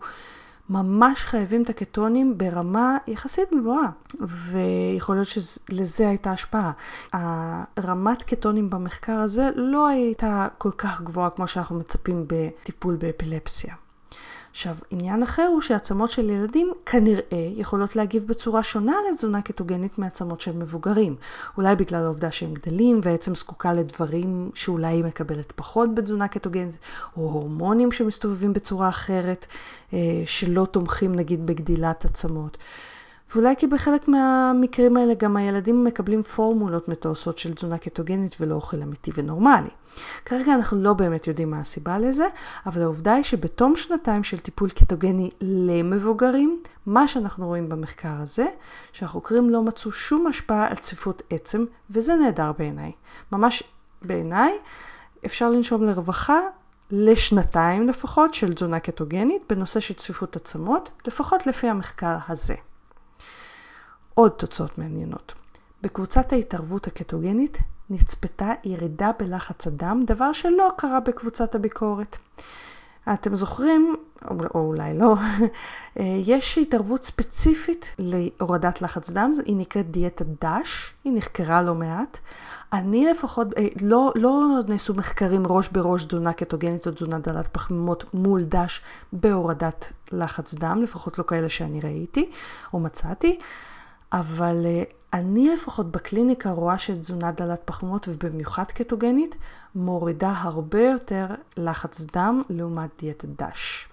ממש 0.70 1.24
חייבים 1.24 1.64
את 1.64 1.70
הקטונים 1.70 2.38
ברמה 2.38 2.98
יחסית 3.08 3.50
גבוהה, 3.60 3.90
ויכול 4.20 5.16
להיות 5.16 5.28
שלזה 5.28 6.10
הייתה 6.10 6.32
השפעה. 6.32 6.72
הרמת 7.14 8.24
קטונים 8.24 8.70
במחקר 8.70 9.14
הזה 9.14 9.50
לא 9.56 9.88
הייתה 9.88 10.48
כל 10.58 10.72
כך 10.72 11.02
גבוהה 11.02 11.30
כמו 11.30 11.48
שאנחנו 11.48 11.80
מצפים 11.80 12.26
בטיפול 12.28 12.96
באפילפסיה. 12.96 13.76
עכשיו, 14.56 14.76
עניין 14.90 15.24
אחר 15.24 15.48
הוא 15.52 15.62
שעצמות 15.62 16.10
של 16.10 16.30
ילדים 16.30 16.72
כנראה 16.86 17.50
יכולות 17.56 17.96
להגיב 17.96 18.28
בצורה 18.28 18.64
שונה 18.64 18.94
לתזונה 19.10 19.42
קטוגנית 19.42 19.98
מעצמות 20.00 20.42
של 20.42 20.52
מבוגרים. 20.52 21.16
אולי 21.58 21.76
בגלל 21.76 22.04
העובדה 22.04 22.32
שהם 22.32 22.54
גדלים 22.54 23.00
ועצם 23.04 23.36
זקוקה 23.36 23.74
לדברים 23.74 24.52
שאולי 24.54 24.88
היא 24.88 25.04
מקבלת 25.04 25.52
פחות 25.56 25.96
בתזונה 25.96 26.28
קטוגנית, 26.28 26.76
או 27.18 27.22
הורמונים 27.22 27.92
שמסתובבים 27.92 28.54
בצורה 28.54 28.90
אחרת, 28.90 29.46
אה, 29.94 30.00
שלא 30.26 30.66
תומכים 30.66 31.16
נגיד 31.16 31.46
בגדילת 31.46 32.06
עצמות. 32.06 32.58
ואולי 33.34 33.56
כי 33.56 33.68
בחלק 33.68 34.08
מהמקרים 34.08 34.98
האלה 34.98 35.14
גם 35.14 35.38
הילדים 35.38 35.84
מקבלים 35.84 36.24
פורמולות 36.24 36.88
מתועשות 36.88 37.38
של 37.38 37.54
תזונה 37.54 37.78
קטוגנית 37.78 38.36
ולא 38.40 38.56
אוכל 38.56 38.82
אמיתי 38.82 39.12
ונורמלי. 39.16 39.70
כרגע 40.26 40.54
אנחנו 40.56 40.78
לא 40.78 40.94
באמת 40.94 41.28
יודעים 41.28 41.52
מה 41.52 41.60
הסיבה 41.60 42.00
לזה, 42.00 42.28
אבל 42.66 42.82
העובדה 42.82 43.14
היא 43.14 43.24
שבתום 43.24 43.76
שנתיים 43.76 44.24
של 44.24 44.40
טיפול 44.40 44.70
קטוגני 44.70 45.30
למבוגרים, 45.42 46.62
מה 46.86 47.08
שאנחנו 47.08 47.48
רואים 47.48 47.70
במחקר 47.70 48.22
הזה, 48.22 48.46
שהחוקרים 48.94 49.50
לא 49.50 49.62
מצאו 49.62 49.92
שום 49.92 50.28
השפעה 50.28 50.68
על 50.68 50.76
צפיפות 50.76 51.24
עצם, 51.30 51.66
וזה 51.90 52.16
נהדר 52.16 52.52
בעיניי. 52.58 52.92
ממש 53.32 53.64
בעיניי 54.02 54.54
אפשר 55.26 55.50
לנשום 55.50 55.84
לרווחה 55.84 56.40
לשנתיים 56.92 57.88
לפחות 57.88 58.34
של 58.34 58.54
תזונה 58.54 58.80
קטוגנית 58.80 59.42
בנושא 59.50 59.80
של 59.80 59.94
צפיפות 59.94 60.36
עצמות, 60.36 60.90
לפחות 61.08 61.48
לפי 61.48 61.68
המחקר 61.68 62.18
הזה. 62.28 62.56
עוד 64.16 64.32
תוצאות 64.32 64.78
מעניינות. 64.78 65.34
בקבוצת 65.82 66.34
ההתערבות 66.34 66.88
הקטוגנית 66.88 67.58
נצפתה 67.90 68.52
ירידה 68.64 69.12
בלחץ 69.20 69.68
הדם, 69.68 70.04
דבר 70.08 70.34
שלא 70.34 70.70
קרה 70.78 71.00
בקבוצת 71.00 71.56
הביקורת. 71.56 72.18
אתם 73.14 73.36
זוכרים, 73.36 73.96
או 74.30 74.60
אולי 74.60 74.98
לא, 74.98 75.16
יש 76.32 76.58
התערבות 76.58 77.04
ספציפית 77.04 77.96
להורדת 78.00 78.82
לחץ 78.82 79.10
דם, 79.10 79.32
היא 79.46 79.56
נקראת 79.56 79.92
דיאטה 79.92 80.24
דש, 80.42 80.94
היא 81.04 81.14
נחקרה 81.16 81.62
לא 81.62 81.76
מעט. 81.76 82.18
אני 82.74 83.06
לפחות, 83.06 83.48
אה, 83.58 83.68
לא, 83.82 84.12
לא 84.16 84.60
נעשו 84.68 84.94
מחקרים 84.94 85.48
ראש 85.48 85.70
בראש 85.70 86.06
תזונה 86.06 86.34
קטוגנית 86.34 86.88
או 86.88 86.92
תזונה 86.92 87.20
דלת 87.20 87.48
פחמימות 87.52 88.14
מול 88.14 88.44
דש 88.44 88.82
בהורדת 89.14 89.92
לחץ 90.12 90.54
דם, 90.54 90.82
לפחות 90.84 91.20
לא 91.20 91.24
כאלה 91.28 91.50
שאני 91.50 91.82
ראיתי 91.82 92.30
או 92.74 92.80
מצאתי. 92.80 93.40
אבל 94.14 94.66
אה, 94.66 94.84
אני 95.14 95.50
לפחות 95.50 95.92
בקליניקה 95.92 96.52
רואה 96.52 96.78
שתזונה 96.78 97.32
דלת 97.32 97.62
פחמות 97.66 98.08
ובמיוחד 98.08 98.64
קטוגנית 98.64 99.36
מורידה 99.76 100.34
הרבה 100.38 100.82
יותר 100.82 101.26
לחץ 101.58 102.06
דם 102.14 102.42
לעומת 102.50 102.90
דיאטת 103.00 103.28
דש. 103.42 103.88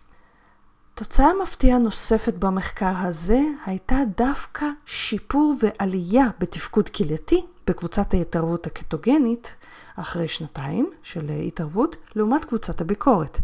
תוצאה 0.94 1.30
מפתיעה 1.42 1.78
נוספת 1.78 2.34
במחקר 2.34 2.92
הזה 2.96 3.40
הייתה 3.66 3.96
דווקא 4.16 4.66
שיפור 4.86 5.54
ועלייה 5.60 6.26
בתפקוד 6.38 6.88
כלייתי 6.88 7.44
בקבוצת 7.66 8.14
ההתערבות 8.14 8.66
הקטוגנית, 8.66 9.54
אחרי 9.96 10.28
שנתיים 10.28 10.90
של 11.02 11.30
התערבות, 11.46 11.96
לעומת 12.16 12.44
קבוצת 12.44 12.80
הביקורת. 12.80 13.38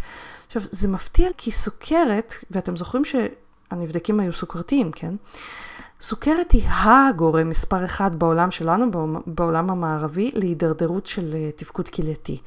עכשיו, 0.47 0.63
זה 0.71 0.89
מפתיע 0.89 1.29
כי 1.37 1.51
סוכרת, 1.51 2.35
ואתם 2.51 2.77
זוכרים 2.77 3.05
שהנבדקים 3.05 4.21
היו 4.21 4.33
סוכרתיים, 4.33 4.93
כן? 4.93 5.15
סוכרת 6.01 6.53
היא 6.53 6.69
הגורם 6.69 7.49
מספר 7.49 7.85
אחד 7.85 8.19
בעולם 8.19 8.51
שלנו, 8.51 8.87
בעולם 9.27 9.71
המערבי, 9.71 10.31
להידרדרות 10.35 11.07
של 11.07 11.35
אה, 11.35 11.51
תפקוד 11.57 11.89
כלייתי. 11.89 12.41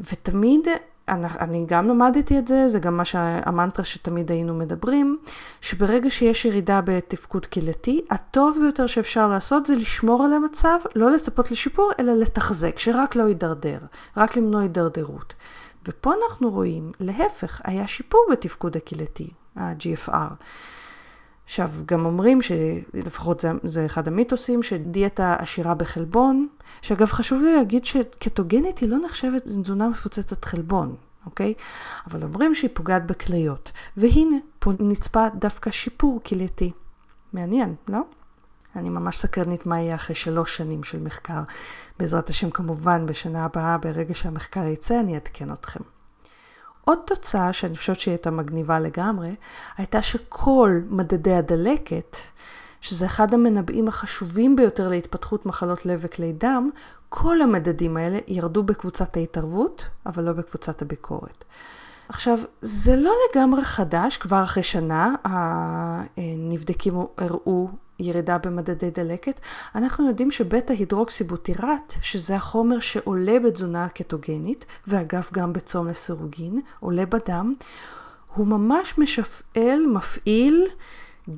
ותמיד, 0.00 0.68
אני 1.08 1.64
גם 1.68 1.88
למדתי 1.88 2.38
את 2.38 2.48
זה, 2.48 2.68
זה 2.68 2.78
גם 2.78 2.96
מה 2.96 3.04
שהמנטרה 3.04 3.84
שתמיד 3.84 4.30
היינו 4.30 4.54
מדברים, 4.54 5.18
שברגע 5.60 6.10
שיש 6.10 6.44
ירידה 6.44 6.80
בתפקוד 6.84 7.46
כלייתי, 7.46 8.04
הטוב 8.10 8.58
ביותר 8.60 8.86
שאפשר 8.86 9.28
לעשות 9.28 9.66
זה 9.66 9.74
לשמור 9.74 10.24
על 10.24 10.32
המצב, 10.32 10.78
לא 10.96 11.10
לצפות 11.10 11.50
לשיפור, 11.50 11.90
אלא 12.00 12.12
לתחזק, 12.12 12.78
שרק 12.78 13.16
לא 13.16 13.22
יידרדר, 13.22 13.78
רק 14.16 14.36
למנוע 14.36 14.62
הידרדרות. 14.62 15.34
ופה 15.88 16.12
אנחנו 16.14 16.50
רואים, 16.50 16.92
להפך, 17.00 17.60
היה 17.64 17.86
שיפור 17.86 18.26
בתפקוד 18.32 18.76
הכלייתי, 18.76 19.30
ה-GFR. 19.56 20.32
עכשיו, 21.44 21.70
גם 21.86 22.04
אומרים 22.04 22.42
שלפחות 22.42 23.40
זה, 23.40 23.50
זה 23.64 23.86
אחד 23.86 24.08
המיתוסים, 24.08 24.62
שדיאטה 24.62 25.36
עשירה 25.38 25.74
בחלבון, 25.74 26.48
שאגב 26.82 27.06
חשוב 27.06 27.42
לי 27.42 27.56
להגיד 27.56 27.84
שקטוגנית 27.84 28.78
היא 28.78 28.88
לא 28.88 28.98
נחשבת 29.04 29.42
תזונה 29.42 29.88
מפוצצת 29.88 30.44
חלבון, 30.44 30.96
אוקיי? 31.26 31.54
אבל 32.10 32.22
אומרים 32.22 32.54
שהיא 32.54 32.70
פוגעת 32.74 33.06
בכליות. 33.06 33.72
והנה, 33.96 34.36
פה 34.58 34.72
נצפה 34.80 35.26
דווקא 35.34 35.70
שיפור 35.70 36.20
כלייתי. 36.26 36.72
מעניין, 37.32 37.74
לא? 37.88 38.00
אני 38.76 38.88
ממש 38.88 39.16
סקרנית 39.16 39.66
מה 39.66 39.80
יהיה 39.80 39.94
אחרי 39.94 40.16
שלוש 40.16 40.56
שנים 40.56 40.84
של 40.84 41.00
מחקר. 41.00 41.42
בעזרת 41.98 42.28
השם 42.28 42.50
כמובן 42.50 43.06
בשנה 43.06 43.44
הבאה, 43.44 43.78
ברגע 43.78 44.14
שהמחקר 44.14 44.66
יצא, 44.66 45.00
אני 45.00 45.14
אעדכן 45.14 45.52
אתכם. 45.52 45.80
עוד 46.84 46.98
תוצאה 47.04 47.52
שאני 47.52 47.76
חושבת 47.76 48.00
שהיא 48.00 48.12
הייתה 48.12 48.30
מגניבה 48.30 48.80
לגמרי, 48.80 49.34
הייתה 49.76 50.02
שכל 50.02 50.80
מדדי 50.88 51.34
הדלקת, 51.34 52.16
שזה 52.80 53.06
אחד 53.06 53.34
המנבאים 53.34 53.88
החשובים 53.88 54.56
ביותר 54.56 54.88
להתפתחות 54.88 55.46
מחלות 55.46 55.86
לב 55.86 56.00
וכלי 56.02 56.32
דם, 56.32 56.70
כל 57.08 57.42
המדדים 57.42 57.96
האלה 57.96 58.18
ירדו 58.28 58.62
בקבוצת 58.62 59.16
ההתערבות, 59.16 59.86
אבל 60.06 60.24
לא 60.24 60.32
בקבוצת 60.32 60.82
הביקורת. 60.82 61.44
עכשיו, 62.08 62.38
זה 62.60 62.96
לא 62.96 63.12
לגמרי 63.30 63.64
חדש, 63.64 64.16
כבר 64.16 64.42
אחרי 64.42 64.62
שנה 64.62 65.14
הנבדקים 65.24 66.94
הראו 67.18 67.68
ירידה 68.02 68.38
במדדי 68.38 68.90
דלקת. 68.90 69.40
אנחנו 69.74 70.08
יודעים 70.08 70.30
שבטא 70.30 70.72
הידרוקסיבוטירט, 70.72 71.94
שזה 72.02 72.36
החומר 72.36 72.78
שעולה 72.78 73.38
בתזונה 73.38 73.84
הקטוגנית, 73.84 74.66
ואגב 74.86 75.28
גם 75.32 75.52
בצום 75.52 75.88
לסירוגין, 75.88 76.60
עולה 76.80 77.06
בדם, 77.06 77.54
הוא 78.34 78.46
ממש 78.46 78.98
משפעל, 78.98 79.86
מפעיל 79.86 80.66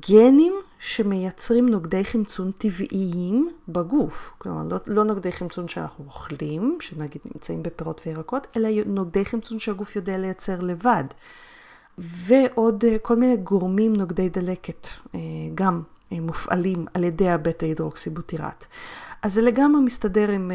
גנים 0.09 0.53
שמייצרים 0.79 1.69
נוגדי 1.69 2.05
חמצון 2.05 2.51
טבעיים 2.57 3.49
בגוף. 3.67 4.33
כלומר, 4.37 4.63
לא, 4.63 4.77
לא 4.87 5.03
נוגדי 5.03 5.31
חמצון 5.31 5.67
שאנחנו 5.67 6.05
אוכלים, 6.05 6.77
שנגיד 6.81 7.21
נמצאים 7.25 7.63
בפירות 7.63 8.01
וירקות, 8.05 8.47
אלא 8.57 8.69
נוגדי 8.85 9.25
חמצון 9.25 9.59
שהגוף 9.59 9.95
יודע 9.95 10.17
לייצר 10.17 10.61
לבד. 10.61 11.03
ועוד 11.97 12.85
אה, 12.85 12.97
כל 13.01 13.15
מיני 13.15 13.37
גורמים 13.37 13.95
נוגדי 13.95 14.29
דלקת, 14.29 14.87
אה, 15.15 15.19
גם 15.55 15.81
מופעלים 16.11 16.85
על 16.93 17.03
ידי 17.03 17.29
הבטא 17.29 17.65
הידרוקסיבוטירט. 17.65 18.65
אז 19.21 19.33
זה 19.33 19.41
לגמרי 19.41 19.81
מסתדר 19.81 20.31
עם, 20.31 20.51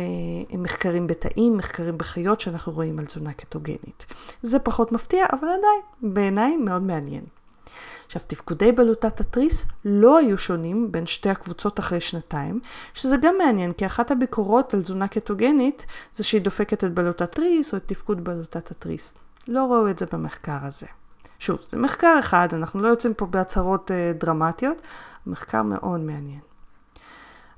עם 0.48 0.62
מחקרים 0.62 1.06
בתאים, 1.06 1.56
מחקרים 1.56 1.98
בחיות 1.98 2.40
שאנחנו 2.40 2.72
רואים 2.72 2.98
על 2.98 3.04
תזונה 3.04 3.32
קטוגנית. 3.32 4.06
זה 4.42 4.58
פחות 4.58 4.92
מפתיע, 4.92 5.26
אבל 5.32 5.48
עדיין, 5.48 6.12
בעיניי 6.14 6.56
מאוד 6.56 6.82
מעניין. 6.82 7.24
עכשיו, 8.06 8.22
תפקודי 8.26 8.72
בלוטת 8.72 9.20
התריס 9.20 9.64
לא 9.84 10.18
היו 10.18 10.38
שונים 10.38 10.92
בין 10.92 11.06
שתי 11.06 11.30
הקבוצות 11.30 11.80
אחרי 11.80 12.00
שנתיים, 12.00 12.60
שזה 12.94 13.16
גם 13.16 13.34
מעניין, 13.38 13.72
כי 13.72 13.86
אחת 13.86 14.10
הביקורות 14.10 14.74
על 14.74 14.82
תזונה 14.82 15.08
קטוגנית 15.08 15.86
זה 16.14 16.24
שהיא 16.24 16.40
דופקת 16.40 16.84
את 16.84 16.94
בלוטת 16.94 17.22
התריס 17.22 17.72
או 17.72 17.78
את 17.78 17.82
תפקוד 17.86 18.24
בלוטת 18.24 18.70
התריס. 18.70 19.14
לא 19.48 19.64
ראו 19.72 19.90
את 19.90 19.98
זה 19.98 20.06
במחקר 20.12 20.58
הזה. 20.62 20.86
שוב, 21.40 21.58
זה 21.62 21.78
מחקר 21.78 22.16
אחד, 22.18 22.48
אנחנו 22.52 22.80
לא 22.80 22.88
יוצאים 22.88 23.14
פה 23.14 23.26
בהצהרות 23.26 23.90
אה, 23.90 24.12
דרמטיות, 24.18 24.82
מחקר 25.26 25.62
מאוד 25.62 26.00
מעניין. 26.00 26.40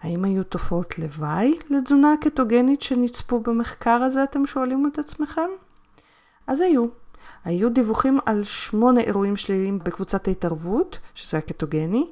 האם 0.02 0.24
היו 0.24 0.44
תופעות 0.44 0.98
לוואי 0.98 1.54
לתזונה 1.70 2.14
קטוגנית 2.20 2.82
שנצפו 2.82 3.40
במחקר 3.40 3.90
הזה, 3.90 4.24
אתם 4.24 4.46
שואלים 4.46 4.90
את 4.92 4.98
עצמכם? 4.98 5.48
אז 6.46 6.60
היו. 6.60 6.86
היו 7.44 7.70
דיווחים 7.70 8.18
על 8.26 8.44
שמונה 8.44 9.00
אירועים 9.00 9.36
שליליים 9.36 9.78
בקבוצת 9.78 10.28
ההתערבות, 10.28 10.98
שזה 11.14 11.38
הקטוגני, 11.38 12.06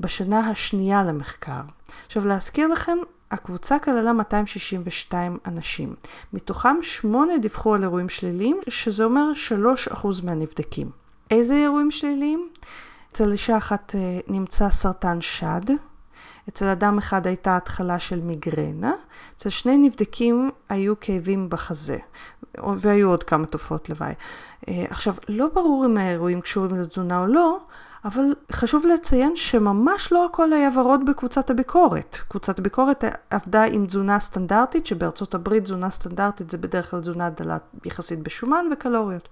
בשנה 0.00 0.38
השנייה 0.38 1.02
למחקר. 1.02 1.60
עכשיו 2.06 2.26
להזכיר 2.26 2.68
לכם, 2.68 2.98
הקבוצה 3.30 3.78
כללה 3.78 4.12
262 4.12 5.38
אנשים. 5.46 5.94
מתוכם 6.32 6.76
שמונה 6.82 7.38
דיווחו 7.38 7.74
על 7.74 7.82
אירועים 7.82 8.08
שליליים, 8.08 8.60
שזה 8.68 9.04
אומר 9.04 9.32
3% 9.92 10.06
מהנבדקים. 10.24 11.03
איזה 11.30 11.54
אירועים 11.54 11.90
שליליים? 11.90 12.48
אצל 13.12 13.32
אישה 13.32 13.56
אחת 13.56 13.94
אה, 13.94 14.20
נמצא 14.28 14.70
סרטן 14.70 15.20
שד, 15.20 15.60
אצל 16.48 16.66
אדם 16.66 16.98
אחד 16.98 17.26
הייתה 17.26 17.56
התחלה 17.56 17.98
של 17.98 18.20
מיגרנה, 18.20 18.92
אצל 19.36 19.50
שני 19.50 19.76
נבדקים 19.76 20.50
היו 20.68 21.00
כאבים 21.00 21.50
בחזה, 21.50 21.98
והיו 22.76 23.08
עוד 23.08 23.22
כמה 23.22 23.46
תופעות 23.46 23.88
לוואי. 23.88 24.14
אה, 24.68 24.84
עכשיו, 24.90 25.14
לא 25.28 25.48
ברור 25.54 25.86
אם 25.86 25.96
האירועים 25.96 26.40
קשורים 26.40 26.76
לתזונה 26.76 27.20
או 27.20 27.26
לא, 27.26 27.58
אבל 28.04 28.34
חשוב 28.52 28.86
לציין 28.86 29.36
שממש 29.36 30.12
לא 30.12 30.26
הכל 30.26 30.52
היה 30.52 30.70
ורוד 30.74 31.06
בקבוצת 31.06 31.50
הביקורת. 31.50 32.18
קבוצת 32.28 32.58
הביקורת 32.58 33.04
עבדה 33.30 33.64
עם 33.64 33.86
תזונה 33.86 34.20
סטנדרטית, 34.20 34.86
שבארצות 34.86 35.34
הברית 35.34 35.64
תזונה 35.64 35.90
סטנדרטית 35.90 36.50
זה 36.50 36.58
בדרך 36.58 36.90
כלל 36.90 37.00
תזונה 37.00 37.30
דלת 37.30 37.62
יחסית 37.84 38.22
בשומן 38.22 38.66
וקלוריות. 38.72 39.28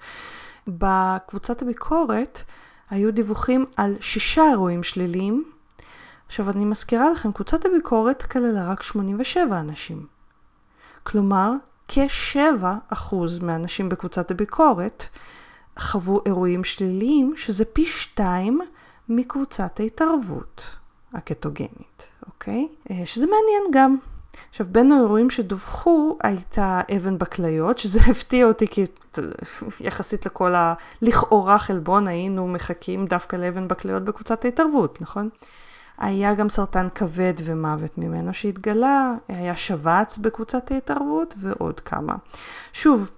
בקבוצת 0.66 1.62
הביקורת 1.62 2.42
היו 2.90 3.12
דיווחים 3.12 3.66
על 3.76 3.96
שישה 4.00 4.48
אירועים 4.50 4.82
שליליים. 4.82 5.44
עכשיו 6.26 6.50
אני 6.50 6.64
מזכירה 6.64 7.10
לכם, 7.10 7.32
קבוצת 7.32 7.64
הביקורת 7.64 8.22
כללה 8.22 8.70
רק 8.70 8.82
87 8.82 9.60
אנשים. 9.60 10.06
כלומר, 11.02 11.52
כ-7% 11.88 13.14
מהאנשים 13.42 13.88
בקבוצת 13.88 14.30
הביקורת 14.30 15.06
חוו 15.78 16.20
אירועים 16.26 16.64
שליליים, 16.64 17.34
שזה 17.36 17.64
פי 17.64 17.86
שתיים 17.86 18.60
מקבוצת 19.08 19.80
ההתערבות 19.80 20.64
הקטוגנית, 21.12 22.06
אוקיי? 22.26 22.68
אה, 22.90 23.02
שזה 23.06 23.26
מעניין 23.26 23.62
גם. 23.72 23.96
עכשיו, 24.50 24.66
בין 24.70 24.92
האירועים 24.92 25.30
שדווחו 25.30 26.18
הייתה 26.22 26.80
אבן 26.96 27.18
בכליות, 27.18 27.78
שזה 27.78 28.00
הפתיע 28.10 28.46
אותי 28.46 28.66
כי 28.66 28.84
יחסית 29.80 30.26
לכל 30.26 30.54
הלכאורה 30.54 31.58
חלבון 31.58 32.08
היינו 32.08 32.48
מחכים 32.48 33.06
דווקא 33.06 33.36
לאבן 33.36 33.68
בכליות 33.68 34.04
בקבוצת 34.04 34.44
ההתערבות, 34.44 35.00
נכון? 35.00 35.28
היה 35.98 36.34
גם 36.34 36.48
סרטן 36.48 36.88
כבד 36.94 37.34
ומוות 37.44 37.98
ממנו 37.98 38.34
שהתגלה, 38.34 39.14
היה 39.28 39.56
שבץ 39.56 40.18
בקבוצת 40.18 40.70
ההתערבות 40.70 41.34
ועוד 41.38 41.80
כמה. 41.80 42.14
שוב, 42.72 43.10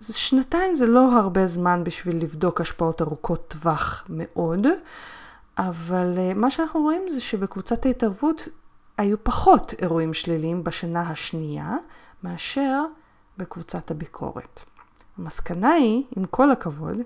שנתיים 0.00 0.74
זה 0.74 0.86
לא 0.86 1.12
הרבה 1.12 1.46
זמן 1.46 1.84
בשביל 1.84 2.22
לבדוק 2.22 2.60
השפעות 2.60 3.02
ארוכות 3.02 3.44
טווח 3.48 4.04
מאוד, 4.08 4.66
אבל 5.58 6.14
אה, 6.18 6.34
מה 6.34 6.50
שאנחנו 6.50 6.80
רואים 6.80 7.02
זה 7.08 7.20
שבקבוצת 7.20 7.86
ההתערבות 7.86 8.48
היו 8.98 9.24
פחות 9.24 9.74
אירועים 9.82 10.14
שליליים 10.14 10.64
בשנה 10.64 11.00
השנייה 11.00 11.76
מאשר 12.22 12.84
בקבוצת 13.38 13.90
הביקורת. 13.90 14.60
המסקנה 15.18 15.70
היא, 15.72 16.02
עם 16.16 16.24
כל 16.24 16.50
הכבוד, 16.50 16.96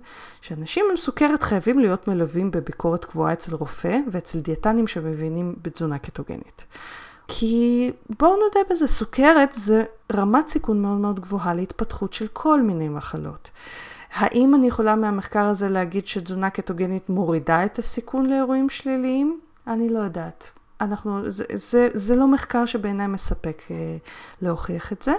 שאנשים 0.41 0.85
עם 0.91 0.97
סוכרת 0.97 1.43
חייבים 1.43 1.79
להיות 1.79 2.09
מלווים 2.09 2.51
בביקורת 2.51 3.05
קבועה 3.05 3.33
אצל 3.33 3.55
רופא 3.55 3.99
ואצל 4.13 4.41
דיאטנים 4.41 4.87
שמבינים 4.87 5.57
בתזונה 5.63 5.99
קטוגנית. 5.99 6.65
כי 7.29 7.91
בואו 8.19 8.37
נודה 8.37 8.61
בזה, 8.71 8.89
סוכרת 8.89 9.53
זה 9.53 9.85
רמת 10.13 10.47
סיכון 10.47 10.83
מאוד 10.83 10.97
מאוד 10.97 11.21
גבוהה 11.21 11.55
להתפתחות 11.55 12.13
של 12.13 12.27
כל 12.33 12.63
מיני 12.63 12.89
מחלות. 12.89 13.51
האם 14.13 14.55
אני 14.55 14.67
יכולה 14.67 14.95
מהמחקר 14.95 15.45
הזה 15.45 15.69
להגיד 15.69 16.07
שתזונה 16.07 16.51
קטוגנית 16.51 17.09
מורידה 17.09 17.65
את 17.65 17.79
הסיכון 17.79 18.27
לאירועים 18.27 18.71
שליליים? 18.71 19.41
אני 19.67 19.89
לא 19.89 19.99
יודעת. 19.99 20.56
אנחנו, 20.81 21.31
זה, 21.31 21.45
זה, 21.55 21.89
זה 21.95 22.17
לא 22.17 22.29
מחקר 22.29 22.67
שבעיניי 22.67 23.07
מספק 23.07 23.63
אה, 23.71 23.97
להוכיח 24.43 24.93
את 24.93 25.03
זה, 25.03 25.15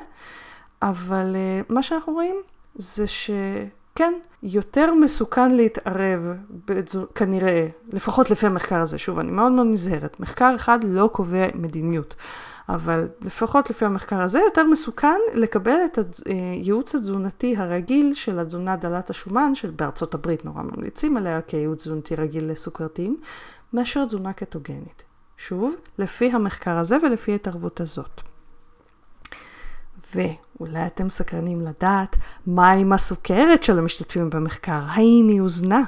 אבל 0.82 1.36
אה, 1.36 1.62
מה 1.70 1.84
שאנחנו 1.84 2.14
רואים 2.14 2.36
זה 2.76 3.06
כן, 3.98 4.14
יותר 4.44 4.94
מסוכן 4.94 5.52
להתערב, 5.56 6.34
בזו, 6.68 7.06
כנראה, 7.16 7.68
לפחות 7.90 8.32
לפי 8.32 8.46
המחקר 8.46 8.82
הזה. 8.82 8.98
שוב, 8.98 9.20
אני 9.20 9.32
מאוד 9.32 9.52
מאוד 9.52 9.68
נזהרת. 9.68 10.20
מחקר 10.20 10.54
אחד 10.56 10.80
לא 10.84 11.10
קובע 11.14 11.48
מדיניות, 11.56 12.16
אבל 12.70 13.08
לפחות 13.22 13.70
לפי 13.70 13.86
המחקר 13.86 14.22
הזה, 14.22 14.40
יותר 14.40 14.64
מסוכן 14.68 15.20
לקבל 15.34 15.78
את 15.86 16.00
הייעוץ 16.26 16.96
התזונתי 16.96 17.56
הרגיל 17.58 18.14
של 18.14 18.40
התזונה 18.40 18.76
דלת 18.76 19.10
השומן, 19.10 19.56
שבארצות 19.56 20.14
הברית 20.14 20.46
נורא 20.46 20.62
ממליצים 20.62 21.18
עליה 21.18 21.42
כייעוץ 21.42 21.82
תזונתי 21.82 22.16
רגיל 22.16 22.52
לסוכרתיים, 22.52 23.18
מאשר 23.74 24.06
תזונה 24.06 24.34
קטוגנית. 24.34 25.07
שוב, 25.38 25.76
לפי 25.98 26.32
המחקר 26.32 26.78
הזה 26.78 26.98
ולפי 27.04 27.32
ההתערבות 27.32 27.82
הזאת. 27.82 28.22
ואולי 30.16 30.86
אתם 30.88 31.10
סקרנים 31.10 31.62
לדעת 31.62 32.16
מה 32.46 32.72
עם 32.72 32.94
הסוכרת 32.94 33.64
של 33.64 33.80
המשתתפים 33.80 34.30
במחקר, 34.30 34.82
האם 34.88 35.28
היא 35.30 35.42
הוזנה? 35.42 35.84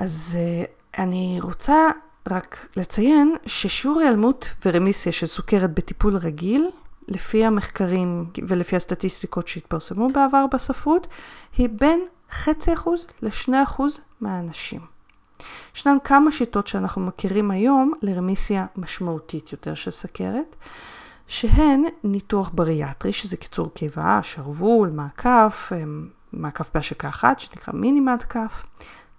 אז 0.00 0.38
uh, 0.38 1.00
אני 1.00 1.38
רוצה 1.42 1.90
רק 2.30 2.68
לציין 2.76 3.36
ששיעור 3.46 4.00
היעלמות 4.00 4.48
ורמיסיה 4.66 5.12
של 5.12 5.26
סוכרת 5.26 5.74
בטיפול 5.74 6.16
רגיל, 6.16 6.70
לפי 7.08 7.44
המחקרים 7.44 8.30
ולפי 8.48 8.76
הסטטיסטיקות 8.76 9.48
שהתפרסמו 9.48 10.08
בעבר 10.08 10.44
בספרות, 10.52 11.06
היא 11.56 11.68
בין 11.72 12.00
חצי 12.30 12.72
אחוז 12.72 13.06
לשני 13.22 13.62
אחוז 13.62 14.00
מהאנשים. 14.20 14.93
ישנן 15.76 15.96
כמה 16.04 16.32
שיטות 16.32 16.66
שאנחנו 16.66 17.02
מכירים 17.02 17.50
היום 17.50 17.92
לרמיסיה 18.02 18.66
משמעותית 18.76 19.52
יותר 19.52 19.74
של 19.74 19.90
סכרת. 19.90 20.56
שהן 21.26 21.84
ניתוח 22.04 22.50
בריאטרי, 22.54 23.12
שזה 23.12 23.36
קיצור 23.36 23.70
קיבה, 23.74 24.20
שרוול, 24.22 24.90
מעקף, 24.90 25.72
מעקף 26.32 26.70
בהשקה 26.74 27.08
אחת, 27.08 27.40
שנקרא 27.40 27.74
מינימד 27.74 28.22
כף, 28.22 28.66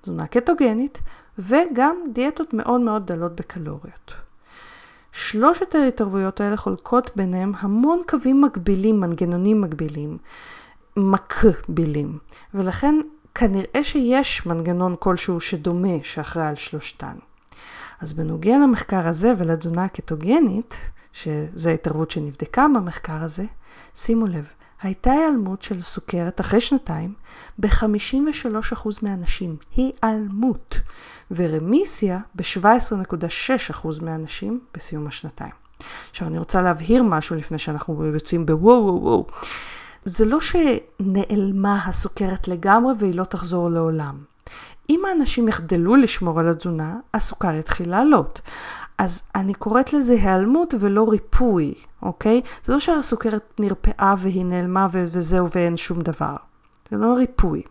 תזונה 0.01 0.27
קטוגנית, 0.27 0.99
וגם 1.39 1.95
דיאטות 2.13 2.53
מאוד 2.53 2.81
מאוד 2.81 3.07
דלות 3.07 3.35
בקלוריות. 3.35 4.13
שלושת 5.11 5.75
ההתערבויות 5.75 6.41
האלה 6.41 6.57
חולקות 6.57 7.11
ביניהם 7.15 7.51
המון 7.59 8.01
קווים 8.07 8.41
מקבילים, 8.41 8.99
מנגנונים 8.99 9.61
מקבילים, 9.61 10.17
מקבילים, 10.97 12.17
ולכן 12.53 12.95
כנראה 13.35 13.83
שיש 13.83 14.45
מנגנון 14.45 14.95
כלשהו 14.99 15.41
שדומה 15.41 16.03
שאחראי 16.03 16.47
על 16.47 16.55
שלושתן. 16.55 17.15
אז 18.01 18.13
בנוגע 18.13 18.57
למחקר 18.57 19.07
הזה 19.07 19.33
ולתזונה 19.37 19.83
הקטוגנית, 19.83 20.77
שזו 21.13 21.69
ההתערבות 21.69 22.11
שנבדקה 22.11 22.65
במחקר 22.75 23.23
הזה, 23.23 23.45
שימו 23.95 24.27
לב, 24.27 24.45
הייתה 24.81 25.11
היעלמות 25.11 25.61
של 25.61 25.81
סוכרת 25.81 26.41
אחרי 26.41 26.61
שנתיים 26.61 27.13
ב-53% 27.59 28.89
מהאנשים, 29.01 29.57
היעלמות, 29.75 30.79
ורמיסיה 31.31 32.19
ב-17.6% 32.35 33.87
מהאנשים 34.01 34.59
בסיום 34.73 35.07
השנתיים. 35.07 35.51
עכשיו 36.09 36.27
אני 36.27 36.37
רוצה 36.37 36.61
להבהיר 36.61 37.03
משהו 37.03 37.35
לפני 37.35 37.59
שאנחנו 37.59 38.05
יוצאים 38.05 38.45
בוואו 38.45 38.83
וואו 38.83 39.01
וואו. 39.01 39.27
זה 40.05 40.25
לא 40.25 40.37
שנעלמה 40.41 41.79
הסוכרת 41.85 42.47
לגמרי 42.47 42.93
והיא 42.99 43.15
לא 43.15 43.23
תחזור 43.23 43.69
לעולם. 43.69 44.15
אם 44.89 45.01
האנשים 45.05 45.47
יחדלו 45.47 45.95
לשמור 45.95 46.39
על 46.39 46.47
התזונה, 46.47 46.95
הסוכר 47.13 47.53
יתחיל 47.55 47.89
לעלות. 47.89 48.41
אז 48.97 49.21
אני 49.35 49.53
קוראת 49.53 49.93
לזה 49.93 50.13
היעלמות 50.13 50.73
ולא 50.79 51.09
ריפוי, 51.09 51.73
אוקיי? 52.01 52.41
זה 52.63 52.73
לא 52.73 52.79
שהסוכרת 52.79 53.59
נרפאה 53.59 54.15
והיא 54.17 54.45
נעלמה 54.45 54.87
וזהו 54.91 55.47
ואין 55.55 55.77
שום 55.77 56.01
דבר. 56.01 56.35
זה 56.91 56.97
לא 56.97 57.13
ריפוי. 57.13 57.61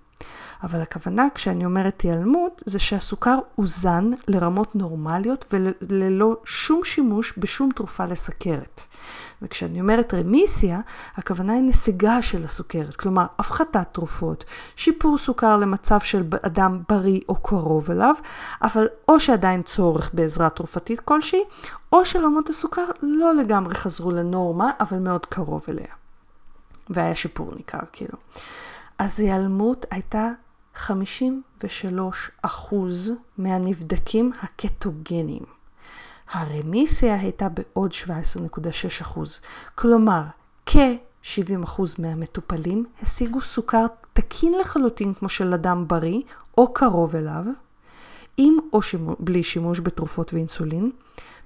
אבל 0.63 0.81
הכוונה 0.81 1.27
כשאני 1.35 1.65
אומרת 1.65 2.01
היעלמות, 2.01 2.63
זה 2.67 2.79
שהסוכר 2.79 3.39
הוזן 3.55 4.11
לרמות 4.29 4.77
נורמליות 4.77 5.45
וללא 5.53 6.37
שום 6.45 6.81
שימוש 6.85 7.35
בשום 7.39 7.71
תרופה 7.75 8.07
לסכרת. 8.07 8.81
וכשאני 9.43 9.81
אומרת 9.81 10.15
רמיסיה, 10.15 10.81
הכוונה 11.17 11.53
היא 11.53 11.63
נסיגה 11.63 12.23
של 12.23 12.45
הסוכרת, 12.45 12.97
כלומר 12.97 13.27
הפחתת 13.39 13.87
תרופות, 13.93 14.45
שיפור 14.77 15.19
סוכר 15.19 15.57
למצב 15.57 16.01
של 16.01 16.25
אדם 16.43 16.83
בריא 16.89 17.21
או 17.29 17.35
קרוב 17.35 17.91
אליו, 17.91 18.15
אבל 18.63 18.87
או 19.09 19.21
שעדיין 19.21 19.63
צורך 19.63 20.11
בעזרה 20.13 20.51
תרופתית 20.51 21.01
כלשהי, 21.01 21.43
או 21.93 22.05
שרמות 22.05 22.51
הסוכר 22.51 22.85
לא 23.03 23.35
לגמרי 23.35 23.75
חזרו 23.75 24.11
לנורמה, 24.11 24.71
אבל 24.81 24.99
מאוד 24.99 25.27
קרוב 25.27 25.65
אליה. 25.69 25.87
והיה 26.91 27.15
שיפור 27.15 27.53
ניכר 27.57 27.79
כאילו. 27.93 28.19
אז 28.99 29.21
היעלמות 29.21 29.87
הייתה 29.91 30.31
53 30.75 32.31
מהנבדקים 33.39 34.33
הקטוגנים. 34.43 35.54
הרמיסיה 36.33 37.15
הייתה 37.15 37.49
בעוד 37.49 37.93
17.6 37.93 39.19
כלומר, 39.75 40.23
כ-70 40.67 41.99
מהמטופלים 41.99 42.85
השיגו 43.03 43.41
סוכר 43.41 43.87
תקין 44.13 44.55
לחלוטין 44.61 45.15
כמו 45.15 45.29
של 45.29 45.55
אדם 45.55 45.89
בריא 45.89 46.21
או 46.59 46.73
קרוב 46.73 47.17
אליו, 47.17 47.45
עם 48.37 48.57
או 48.73 48.83
שימו, 48.83 49.17
בלי 49.19 49.43
שימוש 49.43 49.81
בתרופות 49.81 50.35
ואינסולין, 50.35 50.91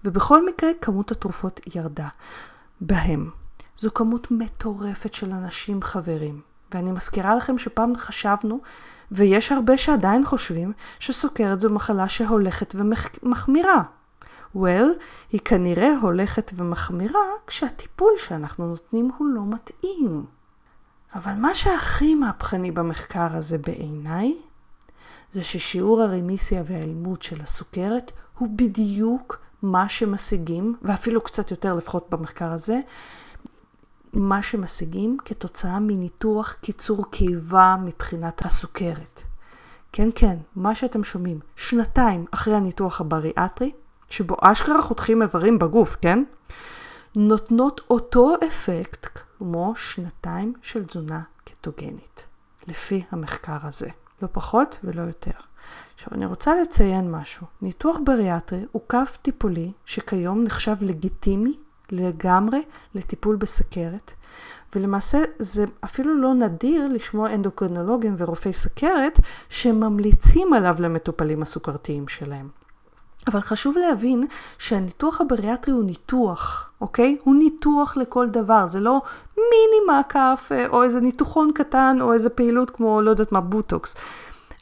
ובכל 0.05 0.47
מקרה 0.47 0.71
כמות 0.81 1.11
התרופות 1.11 1.61
ירדה 1.75 2.09
בהם. 2.81 3.31
זו 3.79 3.95
כמות 3.95 4.31
מטורפת 4.31 5.14
של 5.14 5.33
אנשים 5.33 5.83
חברים, 5.83 6.41
ואני 6.75 6.93
מזכירה 6.93 7.37
לכם 7.37 7.59
שפעם 7.59 7.97
חשבנו, 7.97 8.61
ויש 9.11 9.53
הרבה 9.53 9.79
שעדיין 9.79 10.25
חושבים, 10.25 10.73
שסוכרת 10.99 11.61
זו 11.61 11.71
מחלה 11.71 12.09
שהולכת 12.09 12.75
ומחמירה. 13.23 13.83
Well, 14.62 15.03
היא 15.33 15.40
כנראה 15.44 15.99
הולכת 16.03 16.53
ומחמירה 16.57 17.21
כשהטיפול 17.47 18.12
שאנחנו 18.16 18.66
נותנים 18.66 19.11
הוא 19.18 19.29
לא 19.29 19.42
מתאים. 19.47 20.25
אבל 21.14 21.33
מה 21.33 21.55
שהכי 21.55 22.14
מהפכני 22.14 22.71
במחקר 22.71 23.37
הזה 23.37 23.59
בעיניי, 23.59 24.37
זה 25.33 25.44
ששיעור 25.44 26.03
הרמיסיה 26.03 26.62
והאלימות 26.66 27.23
של 27.23 27.40
הסוכרת 27.40 28.12
הוא 28.38 28.49
בדיוק 28.57 29.38
מה 29.62 29.88
שמשיגים, 29.88 30.77
ואפילו 30.83 31.21
קצת 31.21 31.51
יותר 31.51 31.75
לפחות 31.75 32.07
במחקר 32.11 32.53
הזה, 32.53 32.81
מה 34.12 34.42
שמשיגים 34.42 35.16
כתוצאה 35.25 35.79
מניתוח 35.79 36.57
קיצור 36.61 37.11
קיבה 37.11 37.77
מבחינת 37.85 38.47
הסוכרת. 38.47 39.23
כן, 39.92 40.09
כן, 40.14 40.37
מה 40.57 40.75
שאתם 40.75 41.05
שומעים, 41.05 41.40
שנתיים 41.57 42.25
אחרי 42.31 42.55
הניתוח 42.55 43.01
הבריאטרי, 43.01 43.73
שבו 44.11 44.37
אשכרה 44.40 44.83
חותכים 44.83 45.23
איברים 45.23 45.59
בגוף, 45.59 45.97
כן? 46.01 46.25
נותנות 47.14 47.81
אותו 47.90 48.35
אפקט 48.47 49.18
כמו 49.38 49.73
שנתיים 49.77 50.53
של 50.62 50.85
תזונה 50.85 51.21
קטוגנית, 51.44 52.27
לפי 52.66 53.03
המחקר 53.11 53.59
הזה. 53.62 53.88
לא 54.23 54.29
פחות 54.33 54.79
ולא 54.85 55.03
יותר. 55.03 55.31
עכשיו 55.94 56.09
אני 56.12 56.27
רוצה 56.27 56.61
לציין 56.62 57.11
משהו. 57.11 57.47
ניתוח 57.62 57.97
בריאטרי 58.05 58.64
הוא 58.73 58.83
קו 58.87 58.99
טיפולי 59.23 59.73
שכיום 59.85 60.44
נחשב 60.44 60.77
לגיטימי 60.81 61.59
לגמרי 61.90 62.62
לטיפול 62.94 63.37
בסכרת, 63.37 64.12
ולמעשה 64.75 65.18
זה 65.38 65.64
אפילו 65.85 66.21
לא 66.21 66.35
נדיר 66.35 66.88
לשמוע 66.88 67.35
אנדוקרינולוגים 67.35 68.14
ורופאי 68.18 68.53
סכרת 68.53 69.21
שממליצים 69.49 70.53
עליו 70.53 70.75
למטופלים 70.79 71.42
הסוכרתיים 71.42 72.09
שלהם. 72.09 72.49
אבל 73.29 73.41
חשוב 73.41 73.79
להבין 73.79 74.25
שהניתוח 74.59 75.21
הבריאטרי 75.21 75.75
הוא 75.75 75.85
ניתוח, 75.85 76.71
אוקיי? 76.81 77.17
הוא 77.25 77.35
ניתוח 77.35 77.97
לכל 77.97 78.29
דבר, 78.29 78.67
זה 78.67 78.81
לא 78.81 79.03
מיני 79.37 79.87
מעקף 79.87 80.49
אה, 80.53 80.67
או 80.69 80.83
איזה 80.83 81.01
ניתוחון 81.01 81.51
קטן 81.55 81.99
או 82.01 82.12
איזה 82.12 82.31
פעילות 82.31 82.71
כמו 82.71 83.03
לא 83.03 83.11
יודעת 83.11 83.33
מה 83.33 83.41
בוטוקס. 83.41 83.97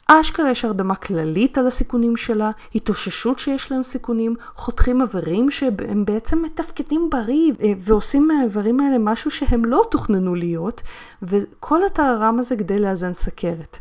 אשכרה 0.07 0.51
יש 0.51 0.65
הרדמה 0.65 0.95
כללית 0.95 1.57
על 1.57 1.67
הסיכונים 1.67 2.17
שלה, 2.17 2.51
התאוששות 2.75 3.39
שיש 3.39 3.71
להם 3.71 3.83
סיכונים, 3.83 4.35
חותכים 4.55 5.01
איברים 5.01 5.51
שהם 5.51 6.05
בעצם 6.05 6.41
מתפקדים 6.41 7.09
בריא 7.09 7.51
אה, 7.61 7.73
ועושים 7.79 8.27
מהאיברים 8.27 8.79
האלה 8.79 8.97
משהו 8.97 9.31
שהם 9.31 9.65
לא 9.65 9.83
תוכננו 9.91 10.35
להיות, 10.35 10.81
וכל 11.21 11.85
הטהרם 11.85 12.39
הזה 12.39 12.55
כדי 12.55 12.79
לאזן 12.79 13.13
סכרת. 13.13 13.77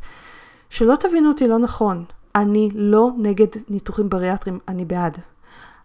שלא 0.70 0.94
תבינו 0.96 1.28
אותי 1.28 1.48
לא 1.48 1.58
נכון, 1.58 2.04
אני 2.36 2.68
לא 2.74 3.10
נגד 3.18 3.46
ניתוחים 3.68 4.08
בריאטריים, 4.08 4.58
אני 4.68 4.84
בעד. 4.84 5.18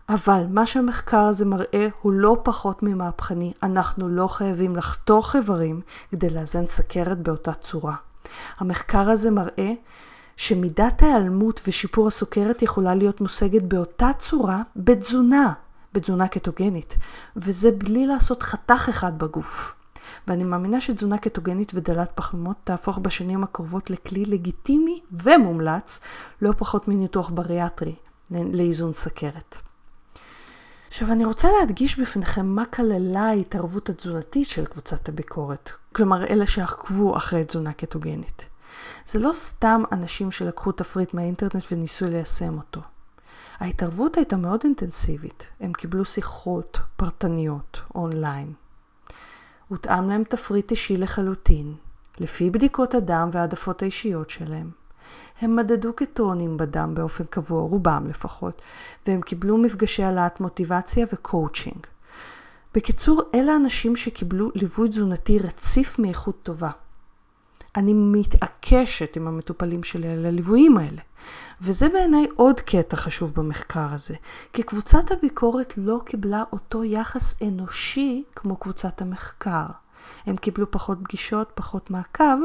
אבל 0.10 0.44
מה 0.50 0.66
שהמחקר 0.66 1.22
הזה 1.22 1.46
מראה 1.46 1.88
הוא 2.02 2.14
לא 2.14 2.38
פחות 2.44 2.84
ממהפכני. 2.84 3.54
אנחנו 3.64 4.10
לא 4.10 4.28
חייבים 4.28 4.76
לחתוך 4.76 5.36
איברים 5.36 5.82
כדי 6.12 6.30
לאזן 6.30 6.68
סכרת 6.68 7.20
באותה 7.20 7.54
צורה. 7.54 7.96
המחקר 8.58 9.10
הזה 9.10 9.32
מראה 9.32 9.72
שמידת 10.38 11.04
ההיעלמות 11.04 11.62
ושיפור 11.68 12.08
הסוכרת 12.08 12.62
יכולה 12.62 12.96
להיות 12.96 13.22
מושגת 13.22 13.62
באותה 13.62 14.10
צורה 14.20 14.62
בתזונה, 14.76 15.54
בתזונה 15.94 16.28
קטוגנית, 16.28 16.96
וזה 17.36 17.72
בלי 17.72 18.08
לעשות 18.08 18.44
חתך 18.44 18.90
אחד 18.90 19.20
בגוף. 19.20 19.81
ואני 20.28 20.44
מאמינה 20.44 20.82
שתזונה 20.82 21.18
קטוגנית 21.18 21.72
ודלת 21.76 22.12
פחמימות 22.16 22.58
תהפוך 22.64 22.98
בשנים 22.98 23.44
הקרובות 23.44 23.90
לכלי 23.90 24.26
לגיטימי 24.26 25.02
ומומלץ, 25.12 26.02
לא 26.42 26.52
פחות 26.58 26.88
מניתוח 26.88 27.30
בריאטרי 27.30 27.96
לאיזון 28.32 28.94
סכרת. 28.94 29.58
עכשיו 30.88 31.12
אני 31.12 31.26
רוצה 31.26 31.48
להדגיש 31.60 32.00
בפניכם 32.00 32.46
מה 32.46 32.66
כללה 32.66 33.22
ההתערבות 33.22 33.90
התזונתית 33.90 34.48
של 34.48 34.66
קבוצת 34.66 35.10
הביקורת, 35.10 35.72
כלומר 35.96 36.28
אלה 36.28 36.46
שעקבו 36.46 37.18
אחרי 37.18 37.46
תזונה 37.46 37.74
קטוגנית. 37.74 38.46
זה 39.06 39.20
לא 39.20 39.32
סתם 39.34 39.84
אנשים 39.92 40.32
שלקחו 40.32 40.72
תפריט 40.72 41.14
מהאינטרנט 41.14 41.64
וניסו 41.72 42.06
ליישם 42.06 42.58
אותו. 42.58 42.82
ההתערבות 43.60 44.18
הייתה 44.18 44.36
מאוד 44.36 44.60
אינטנסיבית. 44.64 45.44
הם 45.60 45.74
קיבלו 45.74 46.06
שיחות 46.06 46.80
פרטניות 46.96 47.82
אונליין. 47.96 48.54
הותאם 49.72 50.10
להם 50.10 50.24
תפריט 50.24 50.72
אישי 50.72 50.98
לחלוטין, 50.98 51.74
לפי 52.20 52.50
בדיקות 52.50 52.96
הדם 52.96 53.30
והעדפות 53.32 53.82
האישיות 53.82 54.30
שלהם. 54.30 54.70
הם 55.42 55.56
מדדו 55.56 55.94
קטונים 55.94 56.58
בדם 56.58 56.92
באופן 56.96 57.24
קבוע, 57.24 57.62
רובם 57.62 58.08
לפחות, 58.10 58.62
והם 59.08 59.22
קיבלו 59.22 59.58
מפגשי 59.58 60.04
העלאת 60.04 60.40
מוטיבציה 60.40 61.06
וקואוצ'ינג. 61.14 61.88
בקיצור, 62.74 63.22
אלה 63.36 63.56
אנשים 63.56 63.96
שקיבלו 63.96 64.52
ליווי 64.56 64.90
תזונתי 64.90 65.40
רציף 65.40 66.00
מאיכות 66.00 66.40
טובה. 66.44 66.72
אני 67.76 67.94
מתעקשת 67.94 69.16
עם 69.16 69.28
המטופלים 69.28 69.84
שלי 69.84 70.08
על 70.08 70.26
הליוויים 70.26 70.78
האלה. 70.78 71.02
וזה 71.62 71.90
בעיניי 71.90 72.28
עוד 72.36 72.62
קטע 72.62 72.98
חשוב 72.98 73.34
במחקר 73.34 73.94
הזה, 73.94 74.16
כי 74.54 74.64
קבוצת 74.64 75.12
הביקורת 75.12 75.74
לא 75.78 76.00
קיבלה 76.06 76.44
אותו 76.52 76.84
יחס 76.84 77.42
אנושי 77.44 78.24
כמו 78.36 78.56
קבוצת 78.56 79.02
המחקר. 79.02 79.66
הם 80.26 80.38
קיבלו 80.38 80.72
פחות 80.72 80.98
פגישות, 81.04 81.52
פחות 81.56 81.92
מעקב, 81.92 82.38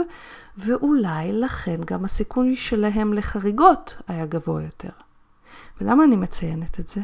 ואולי 0.59 1.33
לכן 1.33 1.81
גם 1.85 2.05
הסיכוי 2.05 2.57
שלהם 2.57 3.13
לחריגות 3.13 4.03
היה 4.09 4.27
גבוה 4.27 4.63
יותר. 4.63 4.91
ולמה 5.81 6.05
אני 6.05 6.17
מציינת 6.17 6.81
את 6.81 6.89
זה? 6.89 7.01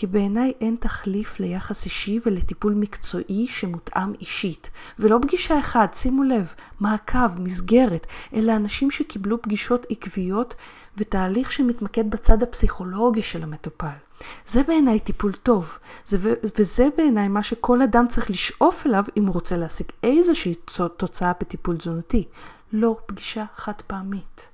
כי 0.00 0.06
בעיניי 0.06 0.52
אין 0.60 0.76
תחליף 0.80 1.40
ליחס 1.40 1.84
אישי 1.84 2.18
ולטיפול 2.26 2.74
מקצועי 2.74 3.46
שמותאם 3.48 4.14
אישית. 4.20 4.70
ולא 4.98 5.18
פגישה 5.22 5.58
אחת, 5.58 5.94
שימו 5.94 6.22
לב, 6.22 6.54
מעקב, 6.80 7.40
מסגרת, 7.40 8.06
אלא 8.34 8.56
אנשים 8.56 8.90
שקיבלו 8.90 9.42
פגישות 9.42 9.86
עקביות 9.90 10.54
ותהליך 10.96 11.52
שמתמקד 11.52 12.10
בצד 12.10 12.42
הפסיכולוגי 12.42 13.22
של 13.22 13.42
המטופל. 13.42 13.98
זה 14.46 14.62
בעיניי 14.62 15.00
טיפול 15.00 15.32
טוב, 15.32 15.78
זה, 16.04 16.34
וזה 16.58 16.88
בעיניי 16.96 17.28
מה 17.28 17.42
שכל 17.42 17.82
אדם 17.82 18.08
צריך 18.08 18.30
לשאוף 18.30 18.86
אליו 18.86 19.04
אם 19.16 19.26
הוא 19.26 19.34
רוצה 19.34 19.56
להשיג 19.56 19.86
איזושהי 20.02 20.54
תוצאה 20.96 21.32
בטיפול 21.40 21.76
תזונתי, 21.76 22.24
לא 22.72 22.96
פגישה 23.06 23.44
חד 23.56 23.80
פעמית. 23.86 24.49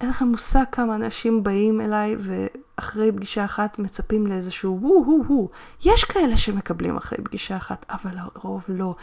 אין 0.00 0.08
לכם 0.08 0.26
מושג 0.26 0.64
כמה 0.72 0.94
אנשים 0.94 1.42
באים 1.42 1.80
אליי 1.80 2.16
ואחרי 2.18 3.12
פגישה 3.12 3.44
אחת 3.44 3.78
מצפים 3.78 4.26
לאיזשהו 4.26 4.78
וו-הו-הו. 4.82 5.50
יש 5.84 6.04
כאלה 6.04 6.36
שמקבלים 6.36 6.96
אחרי 6.96 7.18
פגישה 7.24 7.56
אחת, 7.56 7.86
אבל 7.90 8.10
הרוב 8.18 8.64
לא. 8.68 8.94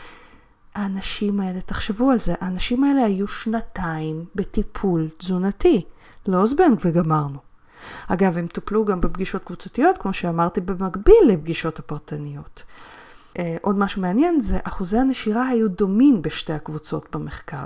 האנשים 0.75 1.39
האלה, 1.39 1.61
תחשבו 1.61 2.11
על 2.11 2.19
זה, 2.19 2.33
האנשים 2.41 2.83
האלה 2.83 3.05
היו 3.05 3.27
שנתיים 3.27 4.25
בטיפול 4.35 5.09
תזונתי. 5.17 5.85
לא 6.27 6.45
זבנג 6.45 6.79
וגמרנו. 6.85 7.39
אגב, 8.07 8.37
הם 8.37 8.47
טופלו 8.47 8.85
גם 8.85 9.01
בפגישות 9.01 9.43
קבוצתיות, 9.43 9.97
כמו 9.97 10.13
שאמרתי, 10.13 10.61
במקביל 10.61 11.23
לפגישות 11.27 11.79
הפרטניות. 11.79 12.63
אה, 13.39 13.57
עוד 13.61 13.77
משהו 13.77 14.01
מעניין 14.01 14.39
זה 14.39 14.59
אחוזי 14.63 14.97
הנשירה 14.97 15.47
היו 15.47 15.69
דומים 15.69 16.21
בשתי 16.21 16.53
הקבוצות 16.53 17.15
במחקר. 17.15 17.65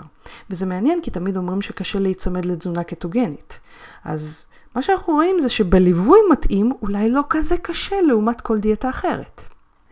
וזה 0.49 0.65
מעניין 0.65 1.01
כי 1.01 1.11
תמיד 1.11 1.37
אומרים 1.37 1.61
שקשה 1.61 1.99
להיצמד 1.99 2.45
לתזונה 2.45 2.83
קטוגנית. 2.83 3.59
אז 4.03 4.47
מה 4.75 4.81
שאנחנו 4.81 5.13
רואים 5.13 5.39
זה 5.39 5.49
שבליווי 5.49 6.19
מתאים 6.31 6.71
אולי 6.81 7.09
לא 7.09 7.21
כזה 7.29 7.57
קשה 7.57 8.01
לעומת 8.01 8.41
כל 8.41 8.59
דיאטה 8.59 8.89
אחרת. 8.89 9.41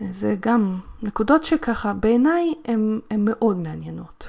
זה 0.09 0.35
גם 0.39 0.79
נקודות 1.03 1.43
שככה 1.43 1.93
בעיניי 1.93 2.53
הן 2.65 2.99
מאוד 3.17 3.57
מעניינות. 3.57 4.27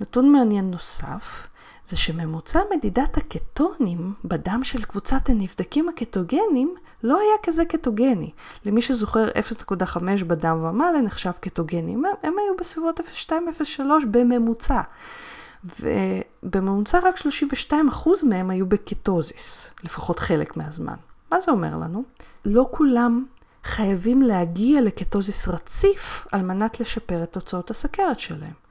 נתון 0.00 0.32
מעניין 0.32 0.70
נוסף 0.70 1.46
זה 1.86 1.96
שממוצע 1.96 2.60
מדידת 2.76 3.16
הקטונים 3.16 4.14
בדם 4.24 4.60
של 4.64 4.82
קבוצת 4.84 5.28
הנבדקים 5.28 5.88
הקטוגנים 5.88 6.74
לא 7.02 7.20
היה 7.20 7.36
כזה 7.42 7.64
קטוגני. 7.64 8.30
למי 8.64 8.82
שזוכר 8.82 9.28
0.5 9.28 9.98
בדם 10.26 10.64
ומעלה 10.64 11.00
נחשב 11.00 11.32
קטוגני. 11.40 11.94
הם, 11.94 12.02
הם 12.22 12.34
היו 12.38 12.56
בסביבות 12.60 13.00
0.2-0.3 13.00 13.82
בממוצע. 14.10 14.80
ובממוצע 15.80 16.98
רק 17.02 17.16
32% 17.70 17.72
מהם 18.22 18.50
היו 18.50 18.66
בקטוזיס, 18.66 19.70
לפחות 19.84 20.18
חלק 20.18 20.56
מהזמן. 20.56 20.96
מה 21.30 21.40
זה 21.40 21.50
אומר 21.50 21.76
לנו? 21.76 22.04
לא 22.44 22.68
כולם 22.70 23.24
חייבים 23.64 24.22
להגיע 24.22 24.80
לקטוזיס 24.80 25.48
רציף 25.48 26.26
על 26.32 26.42
מנת 26.42 26.80
לשפר 26.80 27.22
את 27.22 27.32
תוצאות 27.32 27.70
הסכרת 27.70 28.20
שלהם. 28.20 28.66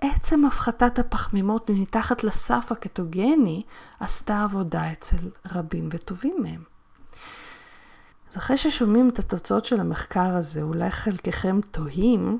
עצם 0.00 0.44
הפחתת 0.44 0.98
הפחמימות 0.98 1.70
מתחת 1.70 2.24
לסף 2.24 2.72
הקטוגני 2.72 3.62
עשתה 4.00 4.42
עבודה 4.42 4.92
אצל 4.92 5.16
רבים 5.52 5.88
וטובים 5.92 6.36
מהם. 6.42 6.62
אז 8.30 8.36
אחרי 8.36 8.56
ששומעים 8.56 9.08
את 9.08 9.18
התוצאות 9.18 9.64
של 9.64 9.80
המחקר 9.80 10.36
הזה, 10.36 10.62
אולי 10.62 10.90
חלקכם 10.90 11.60
תוהים, 11.70 12.38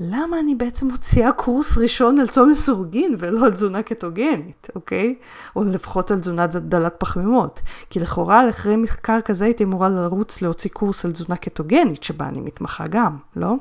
למה 0.00 0.40
אני 0.40 0.54
בעצם 0.54 0.88
מוציאה 0.88 1.32
קורס 1.32 1.78
ראשון 1.78 2.18
על 2.18 2.28
צום 2.28 2.50
לסורגין 2.50 3.14
ולא 3.18 3.44
על 3.44 3.52
תזונה 3.52 3.82
קטוגנית, 3.82 4.68
אוקיי? 4.74 5.14
או 5.56 5.64
לפחות 5.64 6.10
על 6.10 6.20
תזונה 6.20 6.46
דלת 6.46 6.94
פחמימות. 6.98 7.60
כי 7.90 8.00
לכאורה, 8.00 8.50
אחרי 8.50 8.76
מחקר 8.76 9.20
כזה 9.20 9.44
הייתי 9.44 9.64
אמורה 9.64 9.88
לרוץ 9.88 10.42
להוציא 10.42 10.70
קורס 10.70 11.04
על 11.04 11.12
תזונה 11.12 11.36
קטוגנית, 11.36 12.02
שבה 12.02 12.28
אני 12.28 12.40
מתמחה 12.40 12.84
גם, 12.86 13.16
לא? 13.36 13.54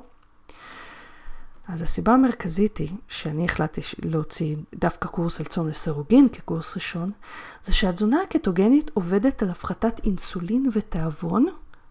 אז 1.68 1.82
הסיבה 1.82 2.14
המרכזית 2.14 2.78
היא 2.78 2.90
שאני 3.08 3.46
החלטתי 3.46 3.82
להוציא 4.04 4.56
דווקא 4.76 5.08
קורס 5.08 5.40
על 5.40 5.46
צום 5.46 5.68
לסירוגין 5.68 6.30
כקורס 6.30 6.76
ראשון, 6.76 7.12
זה 7.64 7.74
שהתזונה 7.74 8.22
הקטוגנית 8.22 8.92
עובדת 8.94 9.44
על 9.44 9.50
הפחתת 9.50 10.06
אינסולין 10.06 10.70
ותיאבון 10.74 11.46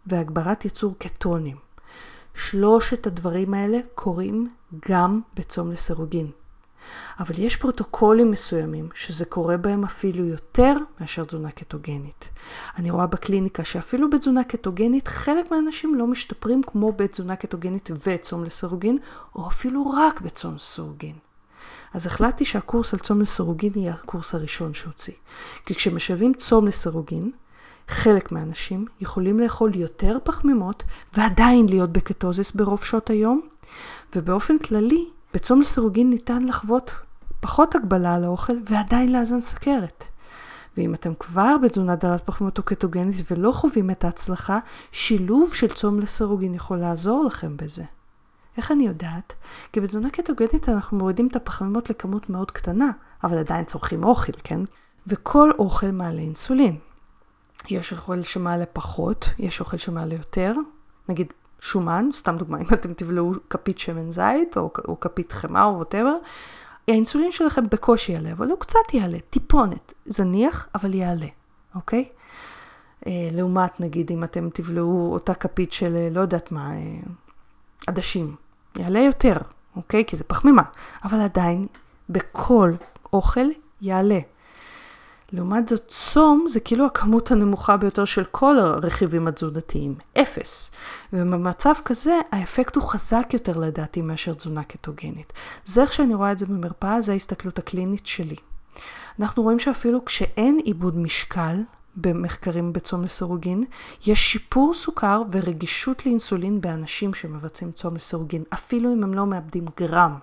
והגברת 0.06 0.64
ייצור 0.64 0.94
קטונים. 0.98 1.56
שלושת 2.34 3.06
הדברים 3.06 3.54
האלה 3.54 3.78
קורים 3.94 4.48
גם 4.88 5.20
בצום 5.34 5.72
לסירוגין. 5.72 6.30
אבל 7.18 7.34
יש 7.38 7.56
פרוטוקולים 7.56 8.30
מסוימים 8.30 8.88
שזה 8.94 9.24
קורה 9.24 9.56
בהם 9.56 9.84
אפילו 9.84 10.24
יותר 10.24 10.74
מאשר 11.00 11.24
תזונה 11.24 11.50
קטוגנית. 11.50 12.28
אני 12.76 12.90
רואה 12.90 13.06
בקליניקה 13.06 13.64
שאפילו 13.64 14.10
בתזונה 14.10 14.44
קטוגנית 14.44 15.08
חלק 15.08 15.50
מהאנשים 15.50 15.94
לא 15.94 16.06
משתפרים 16.06 16.62
כמו 16.62 16.92
בתזונה 16.92 17.36
קטוגנית 17.36 17.90
וצום 18.06 18.44
לסירוגין, 18.44 18.98
או 19.34 19.48
אפילו 19.48 19.90
רק 19.90 20.20
בצום 20.20 20.54
לסירוגין. 20.54 21.16
אז 21.94 22.06
החלטתי 22.06 22.44
שהקורס 22.44 22.94
על 22.94 23.00
צום 23.00 23.20
לסירוגין 23.20 23.72
יהיה 23.76 23.94
הקורס 23.94 24.34
הראשון 24.34 24.74
שהוציא. 24.74 25.14
כי 25.66 25.74
כשמשלבים 25.74 26.34
צום 26.34 26.66
לסירוגין, 26.66 27.30
חלק 27.88 28.32
מהאנשים 28.32 28.86
יכולים 29.00 29.40
לאכול 29.40 29.76
יותר 29.76 30.18
פחמימות 30.24 30.82
ועדיין 31.14 31.66
להיות 31.68 31.92
בקטוזיס 31.92 32.52
ברוב 32.52 32.84
שעות 32.84 33.10
היום, 33.10 33.40
ובאופן 34.16 34.58
כללי 34.58 35.08
בצום 35.34 35.60
לסירוגין 35.60 36.10
ניתן 36.10 36.42
לחוות 36.42 36.94
פחות 37.40 37.74
הגבלה 37.74 38.14
על 38.14 38.24
האוכל 38.24 38.52
ועדיין 38.70 39.12
לאזן 39.12 39.40
סכרת. 39.40 40.04
ואם 40.76 40.94
אתם 40.94 41.14
כבר 41.14 41.56
בתזונה 41.62 41.96
דלת 41.96 42.22
פחמימות 42.24 42.58
או 42.58 42.62
קטוגנית 42.62 43.16
ולא 43.30 43.52
חווים 43.52 43.90
את 43.90 44.04
ההצלחה, 44.04 44.58
שילוב 44.92 45.54
של 45.54 45.68
צום 45.68 46.00
לסירוגין 46.00 46.54
יכול 46.54 46.78
לעזור 46.78 47.24
לכם 47.24 47.56
בזה. 47.56 47.84
איך 48.56 48.72
אני 48.72 48.86
יודעת? 48.86 49.34
כי 49.72 49.80
בתזונה 49.80 50.10
קטוגנית 50.10 50.68
אנחנו 50.68 50.98
מורידים 50.98 51.26
את 51.26 51.36
הפחמימות 51.36 51.90
לכמות 51.90 52.30
מאוד 52.30 52.50
קטנה, 52.50 52.90
אבל 53.24 53.38
עדיין 53.38 53.64
צורכים 53.64 54.04
אוכל, 54.04 54.32
כן? 54.44 54.60
וכל 55.06 55.50
אוכל 55.58 55.90
מעלה 55.90 56.20
אינסולין. 56.20 56.78
יש 57.70 57.92
אוכל 57.92 58.22
שמעלה 58.22 58.66
פחות, 58.66 59.28
יש 59.38 59.60
אוכל 59.60 59.76
שמעלה 59.76 60.14
יותר. 60.14 60.54
נגיד 61.08 61.32
שומן, 61.62 62.08
סתם 62.14 62.36
דוגמא, 62.36 62.56
אם 62.56 62.66
אתם 62.74 62.94
תבלעו 62.94 63.32
כפית 63.50 63.78
שמן 63.78 64.12
זית 64.12 64.56
או, 64.56 64.70
או 64.88 65.00
כפית 65.00 65.32
חמאה 65.32 65.64
או 65.64 65.78
ווטאבר, 65.78 66.16
האינסולין 66.88 67.32
שלכם 67.32 67.64
בקושי 67.70 68.12
יעלה, 68.12 68.32
אבל 68.32 68.50
הוא 68.50 68.58
קצת 68.58 68.94
יעלה, 68.94 69.18
טיפונת, 69.30 69.94
זניח, 70.06 70.68
אבל 70.74 70.94
יעלה, 70.94 71.26
אוקיי? 71.74 72.08
אה, 73.06 73.28
לעומת 73.32 73.80
נגיד 73.80 74.12
אם 74.12 74.24
אתם 74.24 74.48
תבלעו 74.52 75.10
אותה 75.12 75.34
כפית 75.34 75.72
של 75.72 75.96
אה, 75.96 76.08
לא 76.10 76.20
יודעת 76.20 76.52
מה, 76.52 76.72
אה, 76.74 77.00
עדשים, 77.86 78.36
יעלה 78.78 79.00
יותר, 79.00 79.36
אוקיי? 79.76 80.04
כי 80.06 80.16
זה 80.16 80.24
פחמימה, 80.24 80.62
אבל 81.04 81.20
עדיין 81.20 81.66
בכל 82.08 82.72
אוכל 83.12 83.46
יעלה. 83.80 84.20
לעומת 85.32 85.68
זאת, 85.68 85.82
צום 85.88 86.44
זה 86.48 86.60
כאילו 86.60 86.86
הכמות 86.86 87.30
הנמוכה 87.30 87.76
ביותר 87.76 88.04
של 88.04 88.24
כל 88.24 88.58
הרכיבים 88.58 89.28
התזונתיים, 89.28 89.94
אפס. 90.20 90.70
ובמצב 91.12 91.72
כזה, 91.84 92.18
האפקט 92.32 92.76
הוא 92.76 92.84
חזק 92.84 93.28
יותר 93.32 93.58
לדעתי 93.58 94.02
מאשר 94.02 94.34
תזונה 94.34 94.64
קטוגנית. 94.64 95.32
זה 95.64 95.82
איך 95.82 95.92
שאני 95.92 96.14
רואה 96.14 96.32
את 96.32 96.38
זה 96.38 96.46
במרפאה, 96.46 97.00
זה 97.00 97.12
ההסתכלות 97.12 97.58
הקלינית 97.58 98.06
שלי. 98.06 98.36
אנחנו 99.20 99.42
רואים 99.42 99.58
שאפילו 99.58 100.04
כשאין 100.04 100.58
עיבוד 100.64 100.98
משקל, 100.98 101.56
במחקרים 101.96 102.72
בצום 102.72 103.04
לסירוגין, 103.04 103.64
יש 104.06 104.20
שיפור 104.32 104.74
סוכר 104.74 105.22
ורגישות 105.30 106.06
לאינסולין 106.06 106.60
באנשים 106.60 107.14
שמבצעים 107.14 107.72
צום 107.72 107.96
לסירוגין, 107.96 108.42
אפילו 108.54 108.92
אם 108.92 109.02
הם 109.02 109.14
לא 109.14 109.26
מאבדים 109.26 109.64
גרם. 109.76 110.14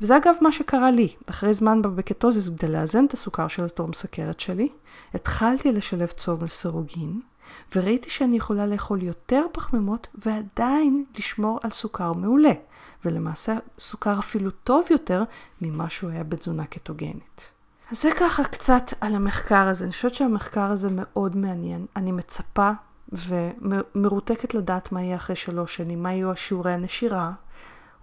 וזה 0.00 0.16
אגב 0.16 0.34
מה 0.40 0.52
שקרה 0.52 0.90
לי. 0.90 1.14
אחרי 1.30 1.54
זמן 1.54 1.82
בבקטוזיס, 1.82 2.50
כדי 2.50 2.72
לאזן 2.72 3.04
את 3.04 3.12
הסוכר 3.12 3.48
של 3.48 3.64
התום 3.64 3.92
סכרת 3.92 4.40
שלי, 4.40 4.68
התחלתי 5.14 5.72
לשלב 5.72 6.08
צום 6.08 6.44
לסירוגין, 6.44 7.20
וראיתי 7.76 8.10
שאני 8.10 8.36
יכולה 8.36 8.66
לאכול 8.66 9.02
יותר 9.02 9.46
פחמימות 9.52 10.06
ועדיין 10.14 11.04
לשמור 11.18 11.58
על 11.62 11.70
סוכר 11.70 12.12
מעולה. 12.12 12.52
ולמעשה 13.04 13.56
סוכר 13.78 14.18
אפילו 14.18 14.50
טוב 14.50 14.84
יותר 14.90 15.24
ממה 15.60 15.90
שהוא 15.90 16.10
היה 16.10 16.24
בתזונה 16.24 16.66
קטוגנית. 16.66 17.42
אז 17.90 18.02
זה 18.02 18.10
ככה 18.20 18.44
קצת 18.44 18.90
על 19.00 19.14
המחקר 19.14 19.68
הזה. 19.68 19.84
אני 19.84 19.92
חושבת 19.92 20.14
שהמחקר 20.14 20.70
הזה 20.70 20.88
מאוד 20.92 21.36
מעניין. 21.36 21.86
אני 21.96 22.12
מצפה 22.12 22.70
ומרותקת 23.12 24.54
לדעת 24.54 24.92
מה 24.92 25.02
יהיה 25.02 25.16
אחרי 25.16 25.36
שלוש 25.36 25.76
שנים, 25.76 26.02
מה 26.02 26.12
יהיו 26.12 26.30
השיעורי 26.30 26.72
הנשירה. 26.72 27.32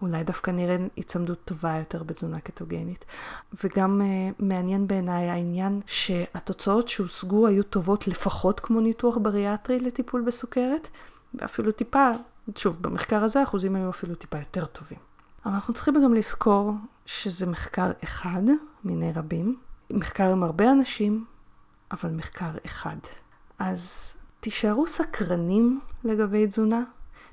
אולי 0.01 0.23
דווקא 0.23 0.51
נראה 0.51 0.77
הצמדות 0.97 1.39
טובה 1.45 1.77
יותר 1.77 2.03
בתזונה 2.03 2.39
קטוגנית. 2.39 3.05
וגם 3.63 4.01
uh, 4.01 4.35
מעניין 4.39 4.87
בעיניי 4.87 5.29
העניין 5.29 5.81
שהתוצאות 5.85 6.87
שהושגו 6.87 7.47
היו 7.47 7.63
טובות 7.63 8.07
לפחות 8.07 8.59
כמו 8.59 8.81
ניתוח 8.81 9.17
בריאטרי 9.17 9.79
לטיפול 9.79 10.21
בסוכרת, 10.21 10.87
ואפילו 11.33 11.71
טיפה, 11.71 12.09
שוב, 12.55 12.77
במחקר 12.81 13.23
הזה 13.23 13.39
האחוזים 13.39 13.75
היו 13.75 13.89
אפילו 13.89 14.15
טיפה 14.15 14.37
יותר 14.37 14.65
טובים. 14.65 14.99
אבל 15.45 15.53
אנחנו 15.53 15.73
צריכים 15.73 16.03
גם 16.03 16.13
לזכור 16.13 16.73
שזה 17.05 17.45
מחקר 17.45 17.91
אחד 18.03 18.41
מיני 18.83 19.11
רבים, 19.15 19.57
מחקר 19.89 20.31
עם 20.31 20.43
הרבה 20.43 20.71
אנשים, 20.71 21.25
אבל 21.91 22.09
מחקר 22.09 22.51
אחד. 22.65 22.97
אז 23.59 24.13
תישארו 24.39 24.87
סקרנים 24.87 25.79
לגבי 26.03 26.47
תזונה, 26.47 26.83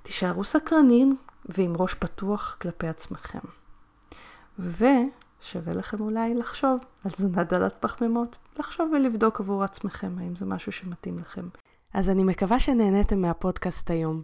תישארו 0.03 0.45
סקרנים 0.45 1.17
ועם 1.49 1.77
ראש 1.77 1.95
פתוח 1.95 2.57
כלפי 2.61 2.89
עצמכם. 2.89 3.39
ושווה 4.59 5.73
לכם 5.75 6.01
אולי 6.01 6.35
לחשוב 6.35 6.81
על 7.05 7.11
תזונה 7.11 7.45
דלת 7.45 7.75
פחמימות, 7.81 8.37
לחשוב 8.59 8.93
ולבדוק 8.93 9.41
עבור 9.41 9.65
עצמכם 9.65 10.17
האם 10.19 10.37
זה 10.37 10.47
משהו 10.47 10.73
שמתאים 10.73 11.19
לכם. 11.19 11.49
אז 11.95 12.11
אני 12.11 12.25
מקווה 12.25 12.59
שנהניתם 12.59 13.23
מהפודקאסט 13.23 13.91
היום. 13.91 14.23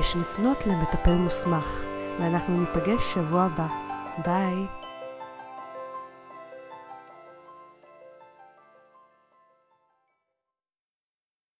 יש 0.00 0.16
לפנות 0.16 0.66
למטפל 0.66 1.14
מוסמך, 1.14 1.82
ואנחנו 2.20 2.60
ניפגש 2.60 3.14
שבוע 3.14 3.42
הבא. 3.42 3.66
ביי. 4.24 4.81